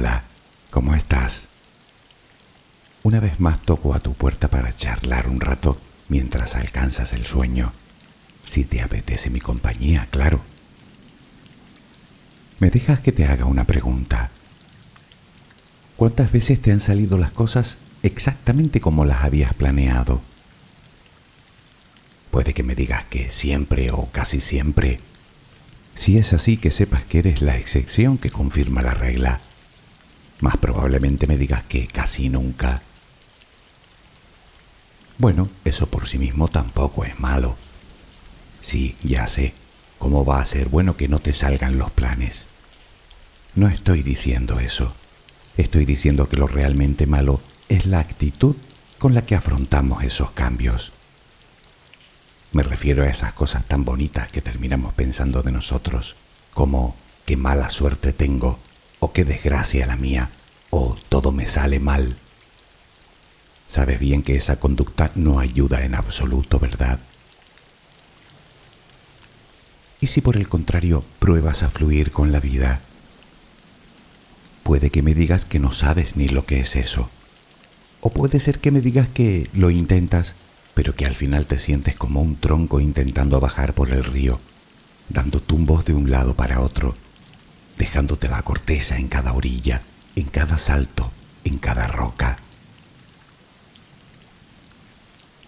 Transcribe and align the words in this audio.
Hola, 0.00 0.22
¿cómo 0.70 0.94
estás? 0.94 1.48
Una 3.02 3.18
vez 3.18 3.40
más 3.40 3.60
toco 3.62 3.94
a 3.94 3.98
tu 3.98 4.14
puerta 4.14 4.46
para 4.46 4.72
charlar 4.72 5.26
un 5.26 5.40
rato 5.40 5.76
mientras 6.08 6.54
alcanzas 6.54 7.12
el 7.14 7.26
sueño. 7.26 7.72
Si 8.44 8.64
te 8.64 8.80
apetece 8.80 9.28
mi 9.28 9.40
compañía, 9.40 10.06
claro. 10.12 10.40
Me 12.60 12.70
dejas 12.70 13.00
que 13.00 13.10
te 13.10 13.24
haga 13.24 13.46
una 13.46 13.64
pregunta. 13.64 14.30
¿Cuántas 15.96 16.30
veces 16.30 16.62
te 16.62 16.70
han 16.70 16.78
salido 16.78 17.18
las 17.18 17.32
cosas 17.32 17.78
exactamente 18.04 18.80
como 18.80 19.04
las 19.04 19.24
habías 19.24 19.52
planeado? 19.52 20.20
Puede 22.30 22.54
que 22.54 22.62
me 22.62 22.76
digas 22.76 23.02
que 23.06 23.32
siempre 23.32 23.90
o 23.90 24.08
casi 24.12 24.40
siempre. 24.40 25.00
Si 25.96 26.18
es 26.18 26.32
así, 26.32 26.56
que 26.56 26.70
sepas 26.70 27.02
que 27.02 27.18
eres 27.18 27.42
la 27.42 27.56
excepción 27.56 28.16
que 28.16 28.30
confirma 28.30 28.80
la 28.80 28.94
regla. 28.94 29.40
Más 30.40 30.56
probablemente 30.56 31.26
me 31.26 31.36
digas 31.36 31.64
que 31.64 31.86
casi 31.86 32.28
nunca. 32.28 32.82
Bueno, 35.18 35.48
eso 35.64 35.86
por 35.86 36.06
sí 36.06 36.18
mismo 36.18 36.48
tampoco 36.48 37.04
es 37.04 37.18
malo. 37.18 37.56
Sí, 38.60 38.96
ya 39.02 39.26
sé. 39.26 39.54
¿Cómo 39.98 40.24
va 40.24 40.40
a 40.40 40.44
ser 40.44 40.68
bueno 40.68 40.96
que 40.96 41.08
no 41.08 41.18
te 41.18 41.32
salgan 41.32 41.76
los 41.76 41.90
planes? 41.90 42.46
No 43.56 43.68
estoy 43.68 44.02
diciendo 44.02 44.60
eso. 44.60 44.94
Estoy 45.56 45.84
diciendo 45.84 46.28
que 46.28 46.36
lo 46.36 46.46
realmente 46.46 47.06
malo 47.06 47.40
es 47.68 47.86
la 47.86 47.98
actitud 47.98 48.54
con 48.98 49.14
la 49.14 49.22
que 49.22 49.34
afrontamos 49.34 50.04
esos 50.04 50.30
cambios. 50.30 50.92
Me 52.52 52.62
refiero 52.62 53.02
a 53.02 53.08
esas 53.08 53.32
cosas 53.32 53.64
tan 53.66 53.84
bonitas 53.84 54.30
que 54.30 54.40
terminamos 54.40 54.94
pensando 54.94 55.42
de 55.42 55.52
nosotros, 55.52 56.16
como 56.54 56.96
qué 57.26 57.36
mala 57.36 57.68
suerte 57.68 58.12
tengo, 58.12 58.58
o 59.00 59.12
qué 59.12 59.24
desgracia 59.24 59.86
la 59.86 59.96
mía, 59.96 60.30
o 60.70 60.96
todo 61.08 61.32
me 61.32 61.48
sale 61.48 61.80
mal. 61.80 62.16
Sabes 63.66 64.00
bien 64.00 64.22
que 64.22 64.36
esa 64.36 64.58
conducta 64.58 65.12
no 65.14 65.38
ayuda 65.38 65.84
en 65.84 65.94
absoluto, 65.94 66.58
¿verdad? 66.58 66.98
¿Y 70.00 70.06
si 70.06 70.20
por 70.20 70.36
el 70.36 70.48
contrario 70.48 71.04
pruebas 71.18 71.62
a 71.62 71.68
fluir 71.68 72.12
con 72.12 72.32
la 72.32 72.40
vida? 72.40 72.80
Puede 74.62 74.90
que 74.90 75.02
me 75.02 75.14
digas 75.14 75.44
que 75.44 75.58
no 75.58 75.72
sabes 75.72 76.16
ni 76.16 76.28
lo 76.28 76.46
que 76.46 76.60
es 76.60 76.76
eso. 76.76 77.10
O 78.00 78.10
puede 78.10 78.38
ser 78.38 78.60
que 78.60 78.70
me 78.70 78.80
digas 78.80 79.08
que 79.08 79.48
lo 79.52 79.70
intentas, 79.70 80.34
pero 80.74 80.94
que 80.94 81.04
al 81.04 81.16
final 81.16 81.46
te 81.46 81.58
sientes 81.58 81.96
como 81.96 82.20
un 82.20 82.36
tronco 82.36 82.78
intentando 82.78 83.40
bajar 83.40 83.74
por 83.74 83.90
el 83.90 84.04
río, 84.04 84.40
dando 85.08 85.40
tumbos 85.40 85.84
de 85.84 85.94
un 85.94 86.10
lado 86.10 86.34
para 86.34 86.60
otro, 86.60 86.94
dejándote 87.78 88.28
la 88.28 88.42
corteza 88.42 88.96
en 88.98 89.08
cada 89.08 89.32
orilla, 89.32 89.82
en 90.16 90.24
cada 90.24 90.58
salto, 90.58 91.12
en 91.44 91.58
cada 91.58 91.86
roca. 91.86 92.38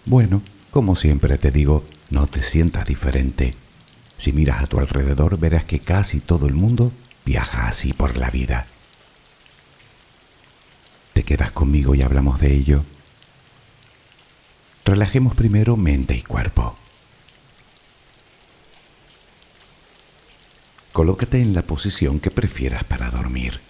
Bueno, 0.05 0.41
como 0.71 0.95
siempre 0.95 1.37
te 1.37 1.51
digo, 1.51 1.83
no 2.09 2.27
te 2.27 2.41
sientas 2.41 2.87
diferente. 2.87 3.55
Si 4.17 4.31
miras 4.31 4.63
a 4.63 4.67
tu 4.67 4.79
alrededor 4.79 5.37
verás 5.37 5.65
que 5.65 5.79
casi 5.79 6.19
todo 6.19 6.47
el 6.47 6.53
mundo 6.53 6.91
viaja 7.25 7.67
así 7.67 7.93
por 7.93 8.17
la 8.17 8.29
vida. 8.29 8.67
¿Te 11.13 11.23
quedas 11.23 11.51
conmigo 11.51 11.93
y 11.93 12.01
hablamos 12.01 12.39
de 12.39 12.53
ello? 12.53 12.85
Relajemos 14.85 15.35
primero 15.35 15.75
mente 15.77 16.15
y 16.15 16.21
cuerpo. 16.21 16.75
Colócate 20.93 21.39
en 21.39 21.53
la 21.53 21.61
posición 21.61 22.19
que 22.19 22.31
prefieras 22.31 22.83
para 22.83 23.09
dormir. 23.09 23.61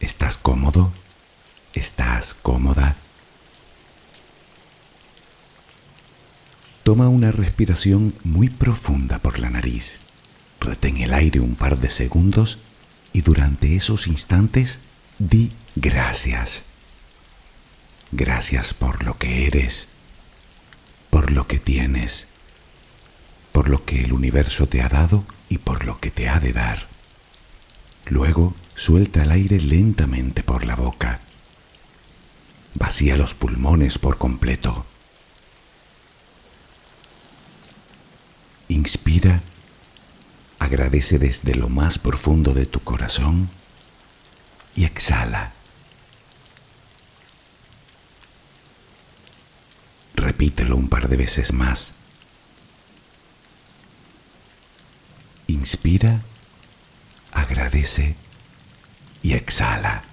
¿Estás 0.00 0.38
cómodo? 0.38 0.92
¿Estás 1.74 2.32
cómoda? 2.32 2.96
Toma 6.84 7.08
una 7.10 7.32
respiración 7.32 8.14
muy 8.24 8.48
profunda 8.48 9.18
por 9.18 9.38
la 9.38 9.50
nariz. 9.50 10.00
Retén 10.58 10.96
el 10.96 11.12
aire 11.12 11.40
un 11.40 11.54
par 11.54 11.78
de 11.78 11.90
segundos 11.90 12.58
y 13.12 13.20
durante 13.20 13.76
esos 13.76 14.06
instantes 14.06 14.80
di 15.18 15.52
gracias. 15.76 16.62
Gracias 18.10 18.72
por 18.72 19.04
lo 19.04 19.18
que 19.18 19.46
eres, 19.46 19.86
por 21.10 21.30
lo 21.30 21.46
que 21.46 21.58
tienes, 21.58 22.26
por 23.58 23.70
lo 23.70 23.84
que 23.84 23.98
el 23.98 24.12
universo 24.12 24.68
te 24.68 24.82
ha 24.82 24.88
dado 24.88 25.24
y 25.48 25.58
por 25.58 25.84
lo 25.84 25.98
que 25.98 26.12
te 26.12 26.28
ha 26.28 26.38
de 26.38 26.52
dar. 26.52 26.86
Luego 28.06 28.54
suelta 28.76 29.24
el 29.24 29.32
aire 29.32 29.60
lentamente 29.60 30.44
por 30.44 30.64
la 30.64 30.76
boca. 30.76 31.22
Vacía 32.74 33.16
los 33.16 33.34
pulmones 33.34 33.98
por 33.98 34.16
completo. 34.16 34.86
Inspira, 38.68 39.42
agradece 40.60 41.18
desde 41.18 41.56
lo 41.56 41.68
más 41.68 41.98
profundo 41.98 42.54
de 42.54 42.66
tu 42.66 42.78
corazón 42.78 43.50
y 44.76 44.84
exhala. 44.84 45.52
Repítelo 50.14 50.76
un 50.76 50.88
par 50.88 51.08
de 51.08 51.16
veces 51.16 51.52
más. 51.52 51.97
Inspira, 55.48 56.20
agradece 57.32 58.14
y 59.22 59.32
exhala. 59.32 60.04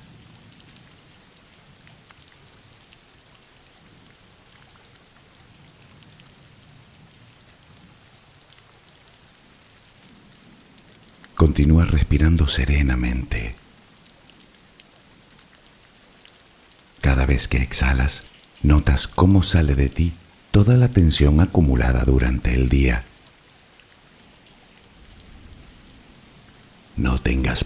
Continúa 11.35 11.84
respirando 11.85 12.47
serenamente. 12.47 13.56
Cada 17.01 17.25
vez 17.25 17.47
que 17.47 17.57
exhalas, 17.57 18.24
notas 18.63 19.07
cómo 19.07 19.44
sale 19.44 19.75
de 19.75 19.90
ti 19.90 20.13
toda 20.51 20.78
la 20.78 20.88
tensión 20.88 21.41
acumulada 21.41 22.06
durante 22.06 22.53
el 22.53 22.69
día. 22.69 23.03
No 26.95 27.19
tengas 27.19 27.66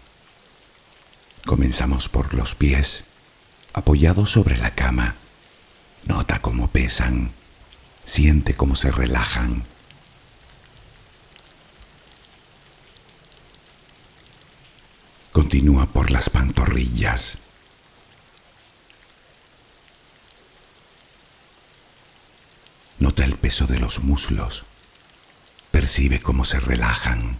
Comenzamos 1.45 2.07
por 2.07 2.33
los 2.33 2.55
pies, 2.55 3.03
apoyados 3.73 4.31
sobre 4.31 4.57
la 4.57 4.75
cama. 4.75 5.15
Nota 6.05 6.39
cómo 6.39 6.69
pesan, 6.69 7.31
siente 8.05 8.55
cómo 8.55 8.75
se 8.75 8.91
relajan. 8.91 9.65
Continúa 15.31 15.87
por 15.87 16.11
las 16.11 16.29
pantorrillas. 16.29 17.37
Nota 22.99 23.23
el 23.23 23.35
peso 23.35 23.65
de 23.65 23.79
los 23.79 24.03
muslos. 24.03 24.63
Percibe 25.71 26.19
cómo 26.19 26.45
se 26.45 26.59
relajan. 26.59 27.39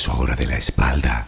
peso 0.00 0.12
ahora 0.12 0.34
de 0.34 0.46
la 0.46 0.56
espalda. 0.56 1.26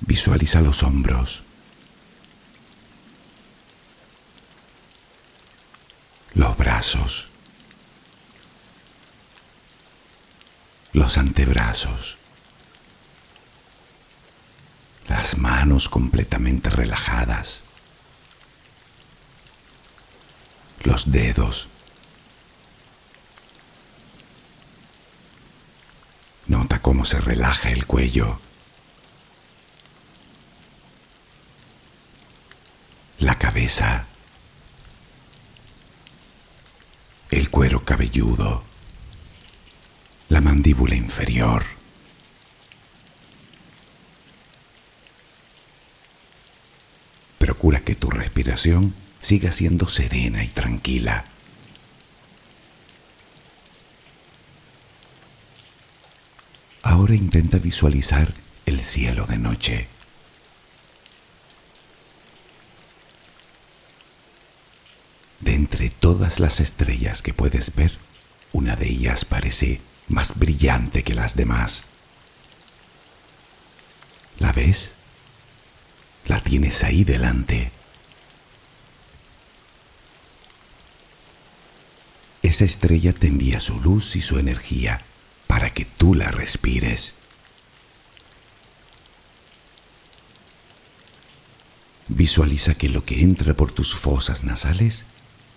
Visualiza 0.00 0.60
los 0.60 0.82
hombros. 0.82 1.42
Los 6.34 6.58
brazos. 6.58 7.28
Los 10.92 11.16
antebrazos. 11.16 12.18
Las 15.08 15.38
manos 15.38 15.88
completamente 15.88 16.68
relajadas. 16.68 17.62
Los 20.84 21.10
dedos 21.10 21.68
Nota 26.48 26.80
cómo 26.80 27.04
se 27.04 27.20
relaja 27.20 27.70
el 27.70 27.86
cuello. 27.86 28.40
La 33.18 33.38
cabeza. 33.38 34.06
El 37.30 37.50
cuero 37.50 37.84
cabelludo. 37.84 38.64
La 40.30 40.40
mandíbula 40.40 40.94
inferior. 40.94 41.64
Procura 47.36 47.80
que 47.80 47.94
tu 47.94 48.08
respiración 48.08 48.94
siga 49.20 49.52
siendo 49.52 49.86
serena 49.86 50.42
y 50.44 50.48
tranquila. 50.48 51.26
Ahora 56.88 57.14
intenta 57.14 57.58
visualizar 57.58 58.32
el 58.64 58.80
cielo 58.80 59.26
de 59.26 59.36
noche. 59.36 59.88
De 65.40 65.54
entre 65.54 65.90
todas 65.90 66.40
las 66.40 66.60
estrellas 66.60 67.20
que 67.20 67.34
puedes 67.34 67.74
ver, 67.74 67.92
una 68.52 68.74
de 68.74 68.88
ellas 68.88 69.26
parece 69.26 69.82
más 70.08 70.38
brillante 70.38 71.02
que 71.02 71.14
las 71.14 71.36
demás. 71.36 71.84
¿La 74.38 74.52
ves? 74.52 74.94
La 76.24 76.42
tienes 76.42 76.84
ahí 76.84 77.04
delante. 77.04 77.70
Esa 82.40 82.64
estrella 82.64 83.12
te 83.12 83.26
envía 83.26 83.60
su 83.60 83.78
luz 83.78 84.16
y 84.16 84.22
su 84.22 84.38
energía 84.38 85.04
para 85.48 85.74
que 85.74 85.84
tú 85.84 86.14
la 86.14 86.30
respires. 86.30 87.14
Visualiza 92.06 92.74
que 92.74 92.88
lo 92.88 93.04
que 93.04 93.22
entra 93.22 93.54
por 93.54 93.72
tus 93.72 93.94
fosas 93.96 94.44
nasales 94.44 95.04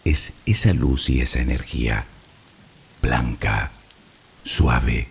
es 0.03 0.33
esa 0.47 0.73
luz 0.73 1.09
y 1.09 1.21
esa 1.21 1.39
energía, 1.39 2.05
blanca, 3.01 3.71
suave, 4.43 5.07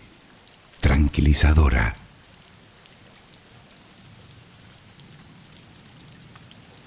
tranquilizadora. 0.81 1.95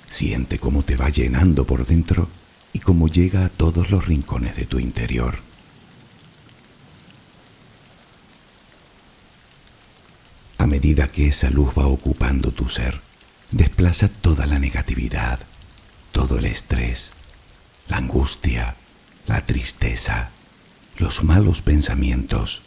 Siente 0.10 0.60
cómo 0.60 0.84
te 0.84 0.96
va 0.96 1.10
llenando 1.10 1.66
por 1.66 1.86
dentro 1.86 2.30
y 2.74 2.80
cómo 2.80 3.08
llega 3.08 3.46
a 3.46 3.50
todos 3.50 3.90
los 3.90 4.06
rincones 4.06 4.56
de 4.56 4.66
tu 4.66 4.80
interior. 4.80 5.53
Medida 10.74 11.12
que 11.12 11.28
esa 11.28 11.52
luz 11.52 11.72
va 11.78 11.86
ocupando 11.86 12.52
tu 12.52 12.68
ser, 12.68 13.00
desplaza 13.52 14.08
toda 14.08 14.48
la 14.48 14.58
negatividad, 14.58 15.38
todo 16.12 16.40
el 16.40 16.46
estrés, 16.46 17.14
la 17.88 17.98
angustia, 17.98 18.76
la 19.28 19.46
tristeza, 19.46 20.32
los 20.98 21.24
malos 21.24 21.62
pensamientos, 21.62 22.64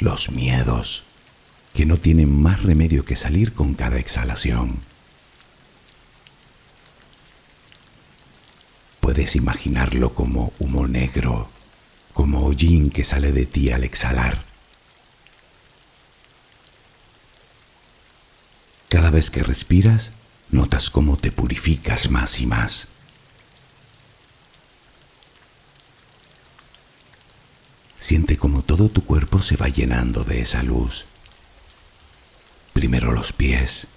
los 0.00 0.32
miedos, 0.32 1.04
que 1.74 1.86
no 1.86 1.98
tienen 1.98 2.28
más 2.28 2.60
remedio 2.64 3.04
que 3.04 3.14
salir 3.14 3.52
con 3.52 3.74
cada 3.74 3.98
exhalación. 3.98 4.78
Puedes 8.98 9.36
imaginarlo 9.36 10.12
como 10.12 10.52
humo 10.58 10.88
negro, 10.88 11.48
como 12.14 12.46
hollín 12.46 12.90
que 12.90 13.04
sale 13.04 13.30
de 13.30 13.46
ti 13.46 13.70
al 13.70 13.84
exhalar 13.84 14.53
Cada 18.94 19.10
vez 19.10 19.28
que 19.28 19.42
respiras, 19.42 20.12
notas 20.50 20.88
cómo 20.88 21.16
te 21.16 21.32
purificas 21.32 22.10
más 22.12 22.38
y 22.38 22.46
más. 22.46 22.86
Siente 27.98 28.36
como 28.36 28.62
todo 28.62 28.88
tu 28.90 29.04
cuerpo 29.04 29.42
se 29.42 29.56
va 29.56 29.66
llenando 29.66 30.22
de 30.22 30.42
esa 30.42 30.62
luz. 30.62 31.06
Primero 32.72 33.10
los 33.10 33.32
pies, 33.32 33.88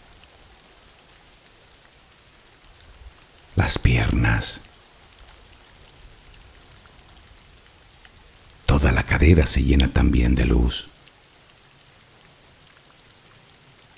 las 3.55 3.77
piernas, 3.77 4.61
toda 8.65 8.91
la 8.91 9.03
cadera 9.03 9.45
se 9.45 9.61
llena 9.61 9.89
también 9.89 10.33
de 10.33 10.45
luz. 10.45 10.89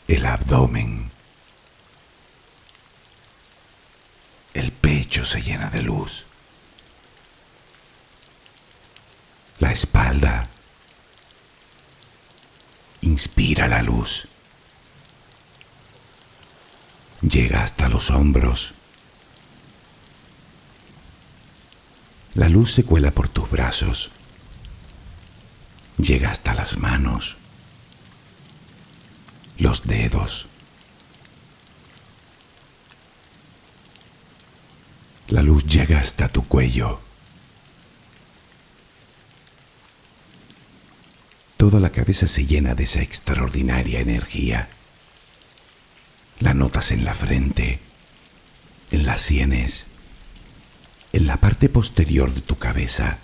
El 0.09 0.25
abdomen. 0.25 1.11
El 4.55 4.71
pecho 4.71 5.23
se 5.23 5.41
llena 5.43 5.69
de 5.69 5.83
luz. 5.83 6.25
La 9.59 9.71
espalda. 9.71 10.47
Inspira 13.01 13.67
la 13.67 13.83
luz. 13.83 14.27
Llega 17.21 17.63
hasta 17.63 17.87
los 17.87 18.09
hombros. 18.09 18.73
La 22.33 22.49
luz 22.49 22.73
se 22.73 22.83
cuela 22.83 23.11
por 23.11 23.29
tus 23.29 23.49
brazos. 23.51 24.09
Llega 25.97 26.31
hasta 26.31 26.55
las 26.55 26.77
manos 26.77 27.38
los 29.59 29.85
dedos. 29.85 30.47
La 35.27 35.43
luz 35.43 35.65
llega 35.65 35.99
hasta 35.99 36.29
tu 36.29 36.47
cuello. 36.47 36.99
Toda 41.57 41.79
la 41.81 41.91
cabeza 41.91 42.25
se 42.25 42.45
llena 42.45 42.73
de 42.73 42.85
esa 42.85 43.01
extraordinaria 43.01 43.99
energía. 43.99 44.69
La 46.39 46.53
notas 46.53 46.91
en 46.91 47.03
la 47.03 47.13
frente, 47.13 47.79
en 48.91 49.05
las 49.05 49.21
sienes, 49.21 49.87
en 51.11 51.27
la 51.27 51.37
parte 51.37 51.67
posterior 51.67 52.33
de 52.33 52.41
tu 52.41 52.57
cabeza, 52.57 53.17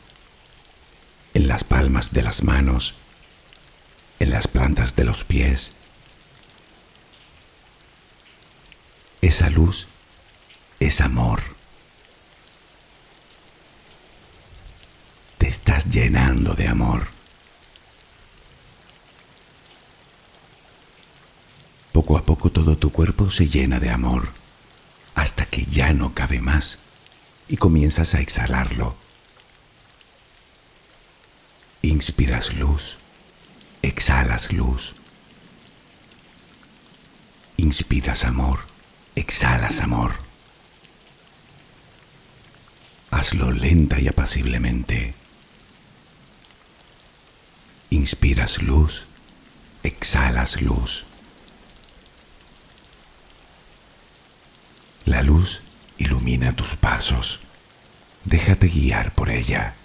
en 1.34 1.48
las 1.48 1.64
palmas 1.64 2.12
de 2.12 2.24
las 2.24 2.44
manos, 2.44 2.96
en 4.20 4.32
las 4.32 4.50
plantas 4.50 4.98
de 4.98 5.06
los 5.06 5.24
pies, 5.24 5.75
Esa 9.26 9.50
luz 9.50 9.88
es 10.80 11.02
amor. 11.02 11.42
Te 15.40 15.48
estás 15.48 15.90
llenando 15.90 16.54
de 16.54 16.68
amor. 16.68 17.08
Poco 21.92 22.20
a 22.20 22.24
poco 22.24 22.52
todo 22.52 22.78
tu 22.78 22.92
cuerpo 22.92 23.32
se 23.32 23.48
llena 23.48 23.80
de 23.80 23.90
amor, 23.90 24.30
hasta 25.16 25.48
que 25.48 25.66
ya 25.66 25.92
no 25.92 26.14
cabe 26.14 26.40
más 26.40 26.78
y 27.48 27.58
comienzas 27.58 28.14
a 28.14 28.22
exhalarlo. 28.22 28.96
Inspiras 31.82 32.54
luz, 32.54 33.00
exhalas 33.82 34.54
luz. 34.54 34.94
Inspiras 37.58 38.24
amor 38.24 38.75
exhalas 39.16 39.82
amor. 39.82 40.14
Hazlo 43.12 43.52
lenta 43.52 44.00
y 44.00 44.08
apaciblemente. 44.08 45.14
Inspiras 47.90 48.62
luz, 48.62 49.06
exhalas 49.84 50.62
luz. 50.62 51.06
La 55.06 55.22
luz 55.22 55.62
ilumina 55.98 56.56
tus 56.56 56.76
pasos. 56.76 57.40
Déjate 58.26 58.68
guiar 58.68 59.14
por 59.14 59.30
ella. 59.30 59.76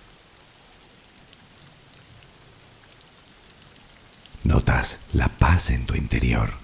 Notas 4.42 5.00
la 5.12 5.28
paz 5.28 5.70
en 5.70 5.86
tu 5.86 5.94
interior. 5.94 6.54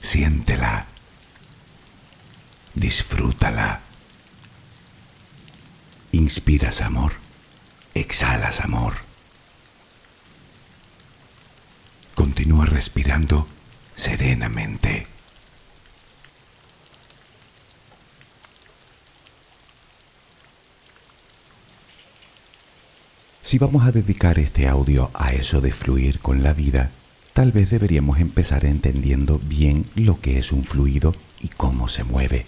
Siéntela. 0.00 0.91
Disfrútala. 2.74 3.80
Inspiras 6.12 6.80
amor. 6.80 7.12
Exhalas 7.94 8.60
amor. 8.60 8.94
Continúa 12.14 12.64
respirando 12.64 13.46
serenamente. 13.94 15.06
Si 23.42 23.58
vamos 23.58 23.84
a 23.86 23.92
dedicar 23.92 24.38
este 24.38 24.66
audio 24.66 25.10
a 25.12 25.32
eso 25.34 25.60
de 25.60 25.72
fluir 25.72 26.20
con 26.20 26.42
la 26.42 26.54
vida, 26.54 26.90
tal 27.34 27.52
vez 27.52 27.68
deberíamos 27.68 28.18
empezar 28.18 28.64
entendiendo 28.64 29.38
bien 29.38 29.84
lo 29.94 30.20
que 30.22 30.38
es 30.38 30.52
un 30.52 30.64
fluido 30.64 31.14
y 31.38 31.48
cómo 31.48 31.88
se 31.88 32.02
mueve. 32.02 32.46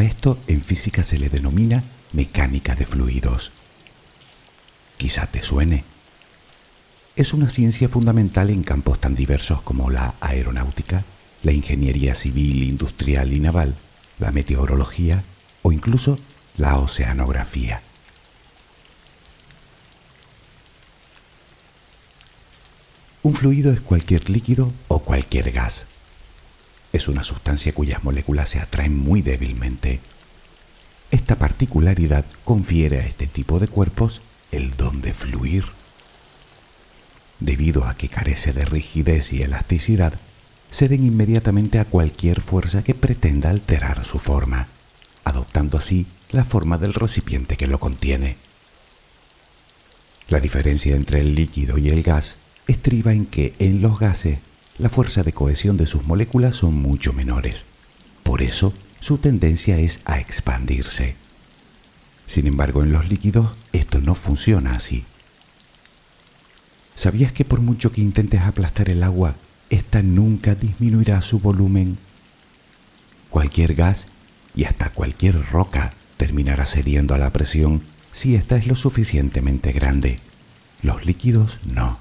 Esto 0.00 0.38
en 0.46 0.62
física 0.62 1.02
se 1.02 1.18
le 1.18 1.28
denomina 1.28 1.84
mecánica 2.12 2.74
de 2.74 2.86
fluidos. 2.86 3.52
Quizá 4.96 5.26
te 5.26 5.42
suene. 5.42 5.84
Es 7.16 7.34
una 7.34 7.50
ciencia 7.50 7.88
fundamental 7.88 8.50
en 8.50 8.62
campos 8.62 9.00
tan 9.00 9.14
diversos 9.14 9.60
como 9.62 9.90
la 9.90 10.14
aeronáutica, 10.20 11.04
la 11.42 11.52
ingeniería 11.52 12.14
civil, 12.14 12.62
industrial 12.62 13.32
y 13.32 13.40
naval, 13.40 13.76
la 14.18 14.32
meteorología 14.32 15.22
o 15.62 15.72
incluso 15.72 16.18
la 16.56 16.78
oceanografía. 16.78 17.82
Un 23.22 23.34
fluido 23.34 23.72
es 23.72 23.80
cualquier 23.80 24.30
líquido 24.30 24.72
o 24.88 25.00
cualquier 25.00 25.52
gas. 25.52 25.86
Es 26.92 27.08
una 27.08 27.22
sustancia 27.22 27.72
cuyas 27.72 28.02
moléculas 28.02 28.48
se 28.48 28.60
atraen 28.60 28.96
muy 28.96 29.22
débilmente. 29.22 30.00
Esta 31.10 31.36
particularidad 31.36 32.24
confiere 32.44 33.00
a 33.00 33.06
este 33.06 33.26
tipo 33.26 33.58
de 33.58 33.68
cuerpos 33.68 34.22
el 34.52 34.76
don 34.76 35.00
de 35.00 35.14
fluir. 35.14 35.64
Debido 37.38 37.84
a 37.84 37.94
que 37.94 38.08
carece 38.08 38.52
de 38.52 38.64
rigidez 38.64 39.32
y 39.32 39.42
elasticidad, 39.42 40.14
ceden 40.70 41.04
inmediatamente 41.04 41.78
a 41.78 41.84
cualquier 41.84 42.40
fuerza 42.40 42.82
que 42.82 42.94
pretenda 42.94 43.50
alterar 43.50 44.04
su 44.04 44.18
forma, 44.18 44.68
adoptando 45.24 45.78
así 45.78 46.06
la 46.30 46.44
forma 46.44 46.78
del 46.78 46.94
recipiente 46.94 47.56
que 47.56 47.66
lo 47.66 47.80
contiene. 47.80 48.36
La 50.28 50.38
diferencia 50.38 50.94
entre 50.94 51.20
el 51.20 51.34
líquido 51.34 51.78
y 51.78 51.88
el 51.88 52.02
gas 52.02 52.36
estriba 52.68 53.12
en 53.12 53.26
que 53.26 53.54
en 53.58 53.82
los 53.82 53.98
gases 53.98 54.38
la 54.80 54.88
fuerza 54.88 55.22
de 55.22 55.32
cohesión 55.32 55.76
de 55.76 55.86
sus 55.86 56.04
moléculas 56.04 56.56
son 56.56 56.74
mucho 56.74 57.12
menores. 57.12 57.66
Por 58.22 58.42
eso 58.42 58.72
su 59.00 59.18
tendencia 59.18 59.78
es 59.78 60.00
a 60.04 60.18
expandirse. 60.18 61.16
Sin 62.26 62.46
embargo, 62.46 62.82
en 62.82 62.92
los 62.92 63.08
líquidos 63.08 63.50
esto 63.72 64.00
no 64.00 64.14
funciona 64.14 64.74
así. 64.74 65.04
¿Sabías 66.94 67.32
que 67.32 67.44
por 67.44 67.60
mucho 67.60 67.92
que 67.92 68.00
intentes 68.00 68.40
aplastar 68.40 68.88
el 68.88 69.02
agua, 69.02 69.36
ésta 69.68 70.02
nunca 70.02 70.54
disminuirá 70.54 71.22
su 71.22 71.40
volumen? 71.40 71.98
Cualquier 73.30 73.74
gas 73.74 74.06
y 74.54 74.64
hasta 74.64 74.90
cualquier 74.90 75.44
roca 75.50 75.92
terminará 76.16 76.66
cediendo 76.66 77.14
a 77.14 77.18
la 77.18 77.30
presión 77.30 77.82
si 78.12 78.34
ésta 78.34 78.56
es 78.56 78.66
lo 78.66 78.76
suficientemente 78.76 79.72
grande. 79.72 80.20
Los 80.82 81.06
líquidos 81.06 81.58
no. 81.64 81.98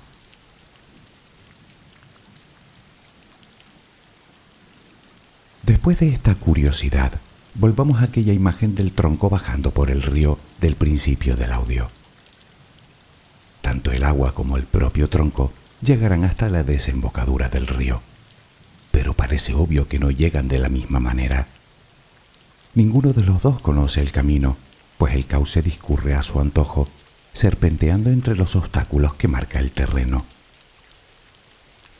Después 5.70 6.00
de 6.00 6.10
esta 6.10 6.34
curiosidad, 6.34 7.12
volvamos 7.54 8.02
a 8.02 8.06
aquella 8.06 8.34
imagen 8.34 8.74
del 8.74 8.92
tronco 8.92 9.30
bajando 9.30 9.70
por 9.70 9.92
el 9.92 10.02
río 10.02 10.40
del 10.60 10.76
principio 10.76 11.36
del 11.36 11.52
audio. 11.52 11.92
Tanto 13.62 13.92
el 13.92 14.04
agua 14.04 14.32
como 14.32 14.58
el 14.58 14.64
propio 14.64 15.10
tronco 15.10 15.54
llegarán 15.84 16.24
hasta 16.24 16.50
la 16.50 16.64
desembocadura 16.64 17.50
del 17.50 17.68
río, 17.68 18.02
pero 18.90 19.14
parece 19.14 19.54
obvio 19.54 19.88
que 19.88 20.00
no 20.00 20.10
llegan 20.10 20.48
de 20.48 20.58
la 20.58 20.70
misma 20.70 21.00
manera. 21.00 21.46
Ninguno 22.74 23.14
de 23.14 23.24
los 23.24 23.44
dos 23.44 23.62
conoce 23.62 24.02
el 24.02 24.12
camino, 24.12 24.58
pues 24.98 25.14
el 25.14 25.28
cauce 25.28 25.62
discurre 25.62 26.16
a 26.16 26.24
su 26.24 26.40
antojo, 26.40 26.90
serpenteando 27.32 28.10
entre 28.10 28.36
los 28.36 28.56
obstáculos 28.56 29.14
que 29.14 29.28
marca 29.28 29.60
el 29.60 29.72
terreno. 29.72 30.26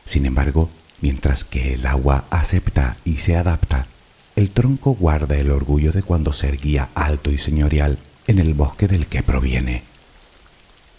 Sin 0.06 0.26
embargo, 0.26 0.72
Mientras 1.02 1.44
que 1.44 1.74
el 1.76 1.86
agua 1.86 2.26
acepta 2.30 2.98
y 3.06 3.18
se 3.18 3.38
adapta, 3.38 3.88
el 4.36 4.52
tronco 4.52 4.94
guarda 4.94 5.38
el 5.38 5.52
orgullo 5.52 5.92
de 5.92 6.04
cuando 6.04 6.34
se 6.34 6.48
erguía 6.48 6.90
alto 6.96 7.32
y 7.32 7.38
señorial 7.38 8.00
en 8.28 8.40
el 8.40 8.54
bosque 8.54 8.88
del 8.88 9.08
que 9.08 9.24
proviene. 9.24 9.84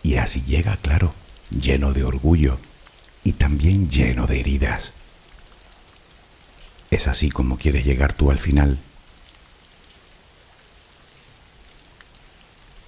Y 0.02 0.16
así 0.16 0.42
llega, 0.42 0.76
claro, 0.78 1.14
lleno 1.50 1.92
de 1.92 2.04
orgullo 2.04 2.58
y 3.24 3.32
también 3.32 3.88
lleno 3.88 4.26
de 4.26 4.40
heridas. 4.40 4.94
¿Es 6.90 7.06
así 7.06 7.30
como 7.30 7.58
quieres 7.58 7.84
llegar 7.84 8.12
tú 8.14 8.30
al 8.30 8.38
final? 8.38 8.78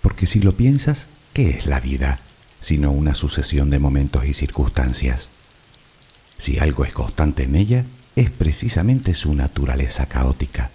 Porque 0.00 0.26
si 0.26 0.40
lo 0.40 0.56
piensas, 0.56 1.08
¿qué 1.32 1.50
es 1.50 1.66
la 1.66 1.78
vida? 1.80 2.18
Sino 2.60 2.90
una 2.90 3.14
sucesión 3.14 3.70
de 3.70 3.78
momentos 3.78 4.24
y 4.24 4.34
circunstancias. 4.34 5.28
Si 6.42 6.58
algo 6.58 6.84
es 6.84 6.92
constante 6.92 7.44
en 7.44 7.54
ella, 7.54 7.84
es 8.16 8.28
precisamente 8.28 9.14
su 9.14 9.32
naturaleza 9.32 10.06
caótica. 10.06 10.72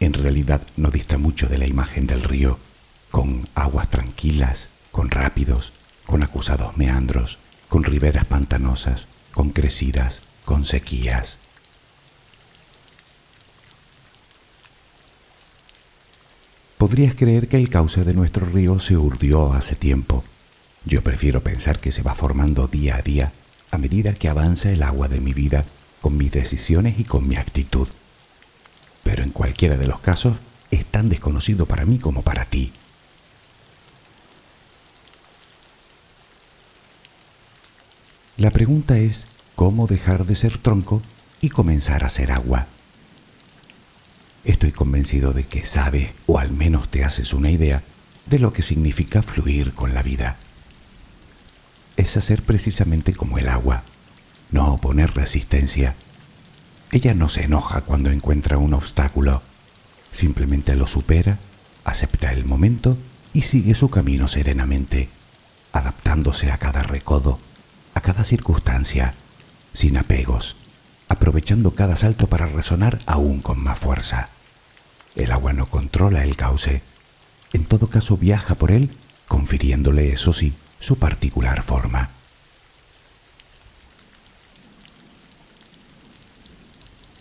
En 0.00 0.12
realidad 0.12 0.60
no 0.76 0.90
dista 0.90 1.16
mucho 1.16 1.48
de 1.48 1.56
la 1.56 1.66
imagen 1.66 2.06
del 2.06 2.22
río, 2.22 2.58
con 3.10 3.48
aguas 3.54 3.88
tranquilas, 3.88 4.68
con 4.90 5.10
rápidos, 5.10 5.72
con 6.04 6.22
acusados 6.22 6.76
meandros, 6.76 7.38
con 7.70 7.84
riberas 7.84 8.26
pantanosas, 8.26 9.08
con 9.32 9.48
crecidas, 9.48 10.20
con 10.44 10.66
sequías. 10.66 11.38
Podrías 16.76 17.14
creer 17.14 17.48
que 17.48 17.56
el 17.56 17.70
cauce 17.70 18.04
de 18.04 18.12
nuestro 18.12 18.44
río 18.44 18.78
se 18.78 18.98
urdió 18.98 19.54
hace 19.54 19.74
tiempo. 19.74 20.22
Yo 20.84 21.02
prefiero 21.02 21.40
pensar 21.42 21.80
que 21.80 21.90
se 21.90 22.02
va 22.02 22.14
formando 22.14 22.68
día 22.68 22.96
a 22.96 23.00
día 23.00 23.32
a 23.74 23.78
medida 23.78 24.14
que 24.14 24.28
avanza 24.28 24.70
el 24.70 24.82
agua 24.82 25.08
de 25.08 25.20
mi 25.20 25.32
vida 25.32 25.64
con 26.00 26.16
mis 26.16 26.32
decisiones 26.32 26.98
y 26.98 27.04
con 27.04 27.28
mi 27.28 27.36
actitud. 27.36 27.88
Pero 29.02 29.22
en 29.22 29.30
cualquiera 29.30 29.76
de 29.76 29.86
los 29.86 30.00
casos 30.00 30.36
es 30.70 30.86
tan 30.86 31.08
desconocido 31.08 31.66
para 31.66 31.84
mí 31.84 31.98
como 31.98 32.22
para 32.22 32.44
ti. 32.44 32.72
La 38.36 38.50
pregunta 38.50 38.98
es 38.98 39.26
cómo 39.54 39.86
dejar 39.86 40.24
de 40.24 40.34
ser 40.34 40.58
tronco 40.58 41.02
y 41.40 41.50
comenzar 41.50 42.04
a 42.04 42.08
ser 42.08 42.32
agua. 42.32 42.66
Estoy 44.44 44.72
convencido 44.72 45.32
de 45.32 45.44
que 45.44 45.64
sabes, 45.64 46.10
o 46.26 46.38
al 46.38 46.50
menos 46.50 46.90
te 46.90 47.04
haces 47.04 47.32
una 47.32 47.50
idea, 47.50 47.82
de 48.26 48.38
lo 48.38 48.52
que 48.52 48.62
significa 48.62 49.22
fluir 49.22 49.72
con 49.74 49.94
la 49.94 50.02
vida 50.02 50.38
es 51.96 52.16
hacer 52.16 52.42
precisamente 52.42 53.14
como 53.14 53.38
el 53.38 53.48
agua, 53.48 53.84
no 54.50 54.72
oponer 54.72 55.14
resistencia. 55.14 55.94
Ella 56.90 57.14
no 57.14 57.28
se 57.28 57.44
enoja 57.44 57.82
cuando 57.82 58.10
encuentra 58.10 58.58
un 58.58 58.74
obstáculo, 58.74 59.42
simplemente 60.10 60.76
lo 60.76 60.86
supera, 60.86 61.38
acepta 61.84 62.32
el 62.32 62.44
momento 62.44 62.96
y 63.32 63.42
sigue 63.42 63.74
su 63.74 63.90
camino 63.90 64.28
serenamente, 64.28 65.08
adaptándose 65.72 66.52
a 66.52 66.58
cada 66.58 66.82
recodo, 66.82 67.38
a 67.94 68.00
cada 68.00 68.24
circunstancia, 68.24 69.14
sin 69.72 69.96
apegos, 69.96 70.56
aprovechando 71.08 71.74
cada 71.74 71.96
salto 71.96 72.28
para 72.28 72.46
resonar 72.46 73.00
aún 73.06 73.40
con 73.40 73.60
más 73.60 73.78
fuerza. 73.78 74.28
El 75.16 75.32
agua 75.32 75.52
no 75.52 75.66
controla 75.66 76.24
el 76.24 76.36
cauce, 76.36 76.82
en 77.52 77.64
todo 77.64 77.88
caso 77.88 78.16
viaja 78.16 78.54
por 78.54 78.72
él, 78.72 78.90
confiriéndole, 79.28 80.12
eso 80.12 80.32
sí, 80.32 80.54
su 80.84 80.96
particular 80.98 81.62
forma. 81.62 82.10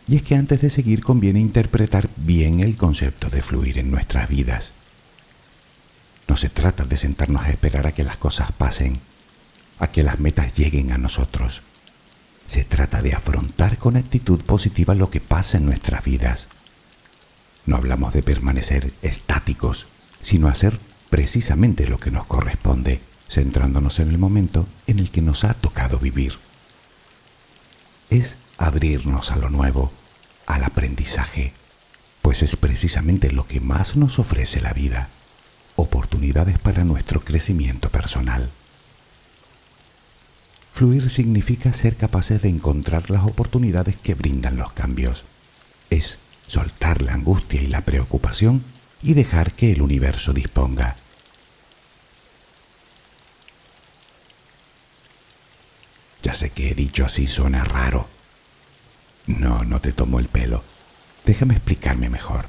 Y 0.05 0.17
es 0.17 0.24
que 0.24 0.36
antes 0.36 0.60
de 0.60 0.70
seguir 0.70 1.01
conviene 1.01 1.39
interpretar 1.39 2.10
bien 2.17 2.60
el 2.60 2.75
concepto 2.75 3.29
de 3.29 3.41
fluir 3.41 3.79
en 3.79 3.89
nuestras 3.89 4.27
vidas. 4.27 4.74
No 6.27 6.36
se 6.36 6.50
trata 6.50 6.84
de 6.84 6.98
sentarnos 6.98 7.43
a 7.43 7.51
esperar 7.51 7.88
a 7.88 7.93
que 7.93 8.03
las 8.03 8.17
cosas 8.17 8.51
pasen, 8.51 9.00
a 9.79 9.88
que 9.88 10.03
las 10.03 10.20
metas 10.20 10.53
lleguen 10.58 10.91
a 10.91 10.98
nosotros. 10.98 11.62
Se 12.48 12.65
trata 12.65 13.01
de 13.01 13.13
afrontar 13.13 13.77
con 13.77 13.96
actitud 13.96 14.41
positiva 14.41 14.93
lo 14.93 15.10
que 15.10 15.22
pasa 15.22 15.58
en 15.58 15.65
nuestras 15.65 16.03
vidas. 16.03 16.50
No 17.65 17.77
hablamos 17.77 18.12
de 18.13 18.24
permanecer 18.24 18.91
estáticos, 19.01 19.88
sino 20.22 20.50
hacer 20.50 20.77
precisamente 21.10 21.88
lo 21.88 21.98
que 21.98 22.12
nos 22.12 22.25
corresponde, 22.25 23.00
centrándonos 23.33 23.99
en 23.99 24.09
el 24.09 24.19
momento 24.19 24.67
en 24.85 24.99
el 24.99 25.09
que 25.09 25.21
nos 25.21 25.43
ha 25.43 25.55
tocado 25.55 25.97
vivir. 25.97 26.33
Es 28.11 28.37
abrirnos 28.59 29.31
a 29.31 29.37
lo 29.37 29.49
nuevo, 29.49 29.91
al 30.45 30.63
aprendizaje, 30.63 31.51
pues 32.21 32.43
es 32.43 32.55
precisamente 32.55 33.31
lo 33.31 33.47
que 33.47 33.59
más 33.59 33.95
nos 33.95 34.19
ofrece 34.19 34.61
la 34.61 34.71
vida, 34.73 35.09
oportunidades 35.75 36.59
para 36.59 36.83
nuestro 36.83 37.21
crecimiento 37.21 37.89
personal. 37.89 38.51
Fluir 40.73 41.09
significa 41.09 41.73
ser 41.73 41.95
capaces 41.95 42.41
de 42.43 42.49
encontrar 42.49 43.09
las 43.09 43.25
oportunidades 43.25 43.95
que 43.95 44.13
brindan 44.13 44.57
los 44.57 44.73
cambios. 44.73 45.23
Es 45.89 46.19
soltar 46.45 47.01
la 47.01 47.13
angustia 47.13 47.61
y 47.61 47.67
la 47.67 47.81
preocupación 47.81 48.63
y 49.01 49.15
dejar 49.15 49.53
que 49.53 49.71
el 49.71 49.81
universo 49.81 50.33
disponga. 50.33 50.97
Ya 56.23 56.33
sé 56.33 56.51
que 56.51 56.71
he 56.71 56.75
dicho 56.75 57.05
así 57.05 57.27
suena 57.27 57.63
raro. 57.63 58.07
No, 59.27 59.63
no 59.63 59.81
te 59.81 59.91
tomo 59.91 60.19
el 60.19 60.29
pelo. 60.29 60.63
Déjame 61.25 61.53
explicarme 61.53 62.09
mejor. 62.09 62.47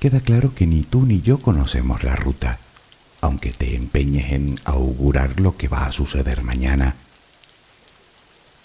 Queda 0.00 0.20
claro 0.20 0.54
que 0.54 0.66
ni 0.66 0.82
tú 0.82 1.06
ni 1.06 1.22
yo 1.22 1.38
conocemos 1.38 2.02
la 2.02 2.16
ruta, 2.16 2.58
aunque 3.20 3.52
te 3.52 3.74
empeñes 3.76 4.32
en 4.32 4.60
augurar 4.64 5.40
lo 5.40 5.56
que 5.56 5.68
va 5.68 5.86
a 5.86 5.92
suceder 5.92 6.42
mañana. 6.42 6.96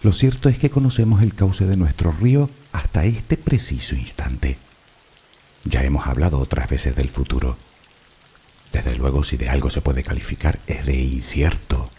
Lo 0.02 0.14
cierto 0.14 0.50
es 0.50 0.58
que 0.58 0.70
conocemos 0.70 1.22
el 1.22 1.36
cauce 1.36 1.66
de 1.66 1.78
nuestro 1.78 2.12
río 2.12 2.50
hasta 2.72 3.04
este 3.06 3.36
preciso 3.38 3.96
instante. 3.96 4.58
Ya 5.66 5.84
hemos 5.84 6.08
hablado 6.08 6.40
otras 6.40 6.70
veces 6.70 6.96
del 6.96 7.10
futuro. 7.10 7.58
Desde 8.72 8.96
luego, 8.96 9.24
si 9.24 9.36
de 9.36 9.50
algo 9.50 9.70
se 9.70 9.82
puede 9.82 10.04
calificar, 10.04 10.60
es 10.68 10.86
de 10.86 10.96
incierto. 10.96 11.90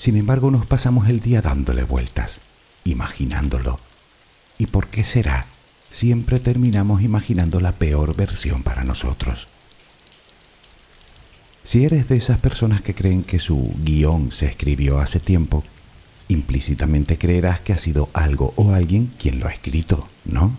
Sin 0.00 0.16
embargo, 0.16 0.50
nos 0.50 0.64
pasamos 0.64 1.10
el 1.10 1.20
día 1.20 1.42
dándole 1.42 1.82
vueltas, 1.82 2.40
imaginándolo. 2.86 3.78
¿Y 4.56 4.64
por 4.64 4.86
qué 4.86 5.04
será? 5.04 5.44
Siempre 5.90 6.40
terminamos 6.40 7.02
imaginando 7.02 7.60
la 7.60 7.72
peor 7.72 8.16
versión 8.16 8.62
para 8.62 8.82
nosotros. 8.82 9.48
Si 11.64 11.84
eres 11.84 12.08
de 12.08 12.16
esas 12.16 12.38
personas 12.38 12.80
que 12.80 12.94
creen 12.94 13.24
que 13.24 13.38
su 13.38 13.74
guion 13.84 14.32
se 14.32 14.46
escribió 14.46 15.00
hace 15.00 15.20
tiempo, 15.20 15.64
implícitamente 16.28 17.18
creerás 17.18 17.60
que 17.60 17.74
ha 17.74 17.76
sido 17.76 18.08
algo 18.14 18.54
o 18.56 18.72
alguien 18.72 19.12
quien 19.18 19.38
lo 19.38 19.48
ha 19.48 19.52
escrito, 19.52 20.08
¿no? 20.24 20.56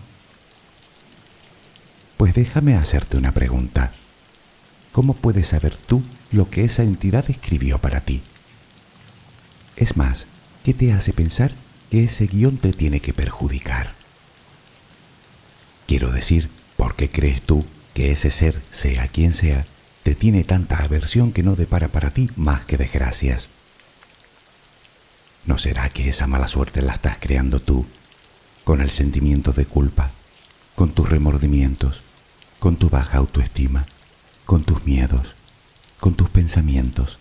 Pues 2.16 2.32
déjame 2.34 2.76
hacerte 2.76 3.16
una 3.16 3.32
pregunta. 3.32 3.90
¿Cómo 4.92 5.14
puedes 5.14 5.48
saber 5.48 5.76
tú 5.76 6.00
lo 6.30 6.48
que 6.48 6.62
esa 6.62 6.84
entidad 6.84 7.28
escribió 7.28 7.78
para 7.78 8.02
ti? 8.02 8.22
Es 9.76 9.96
más, 9.96 10.26
¿qué 10.64 10.74
te 10.74 10.92
hace 10.92 11.12
pensar 11.12 11.52
que 11.90 12.04
ese 12.04 12.26
guion 12.26 12.58
te 12.58 12.72
tiene 12.72 13.00
que 13.00 13.12
perjudicar? 13.12 13.94
Quiero 15.86 16.10
decir, 16.12 16.50
¿por 16.76 16.94
qué 16.94 17.10
crees 17.10 17.42
tú 17.42 17.64
que 17.94 18.12
ese 18.12 18.30
ser, 18.30 18.62
sea 18.70 19.08
quien 19.08 19.32
sea, 19.32 19.66
te 20.02 20.14
tiene 20.14 20.44
tanta 20.44 20.78
aversión 20.78 21.32
que 21.32 21.42
no 21.42 21.54
depara 21.54 21.88
para 21.88 22.10
ti 22.10 22.30
más 22.36 22.64
que 22.64 22.76
desgracias? 22.76 23.48
¿No 25.44 25.58
será 25.58 25.90
que 25.90 26.08
esa 26.08 26.26
mala 26.26 26.48
suerte 26.48 26.82
la 26.82 26.94
estás 26.94 27.18
creando 27.18 27.60
tú, 27.60 27.84
con 28.64 28.80
el 28.80 28.90
sentimiento 28.90 29.52
de 29.52 29.66
culpa, 29.66 30.12
con 30.76 30.92
tus 30.92 31.08
remordimientos, 31.08 32.02
con 32.58 32.76
tu 32.76 32.88
baja 32.88 33.18
autoestima, 33.18 33.86
con 34.46 34.64
tus 34.64 34.84
miedos, 34.84 35.34
con 35.98 36.14
tus 36.14 36.30
pensamientos? 36.30 37.18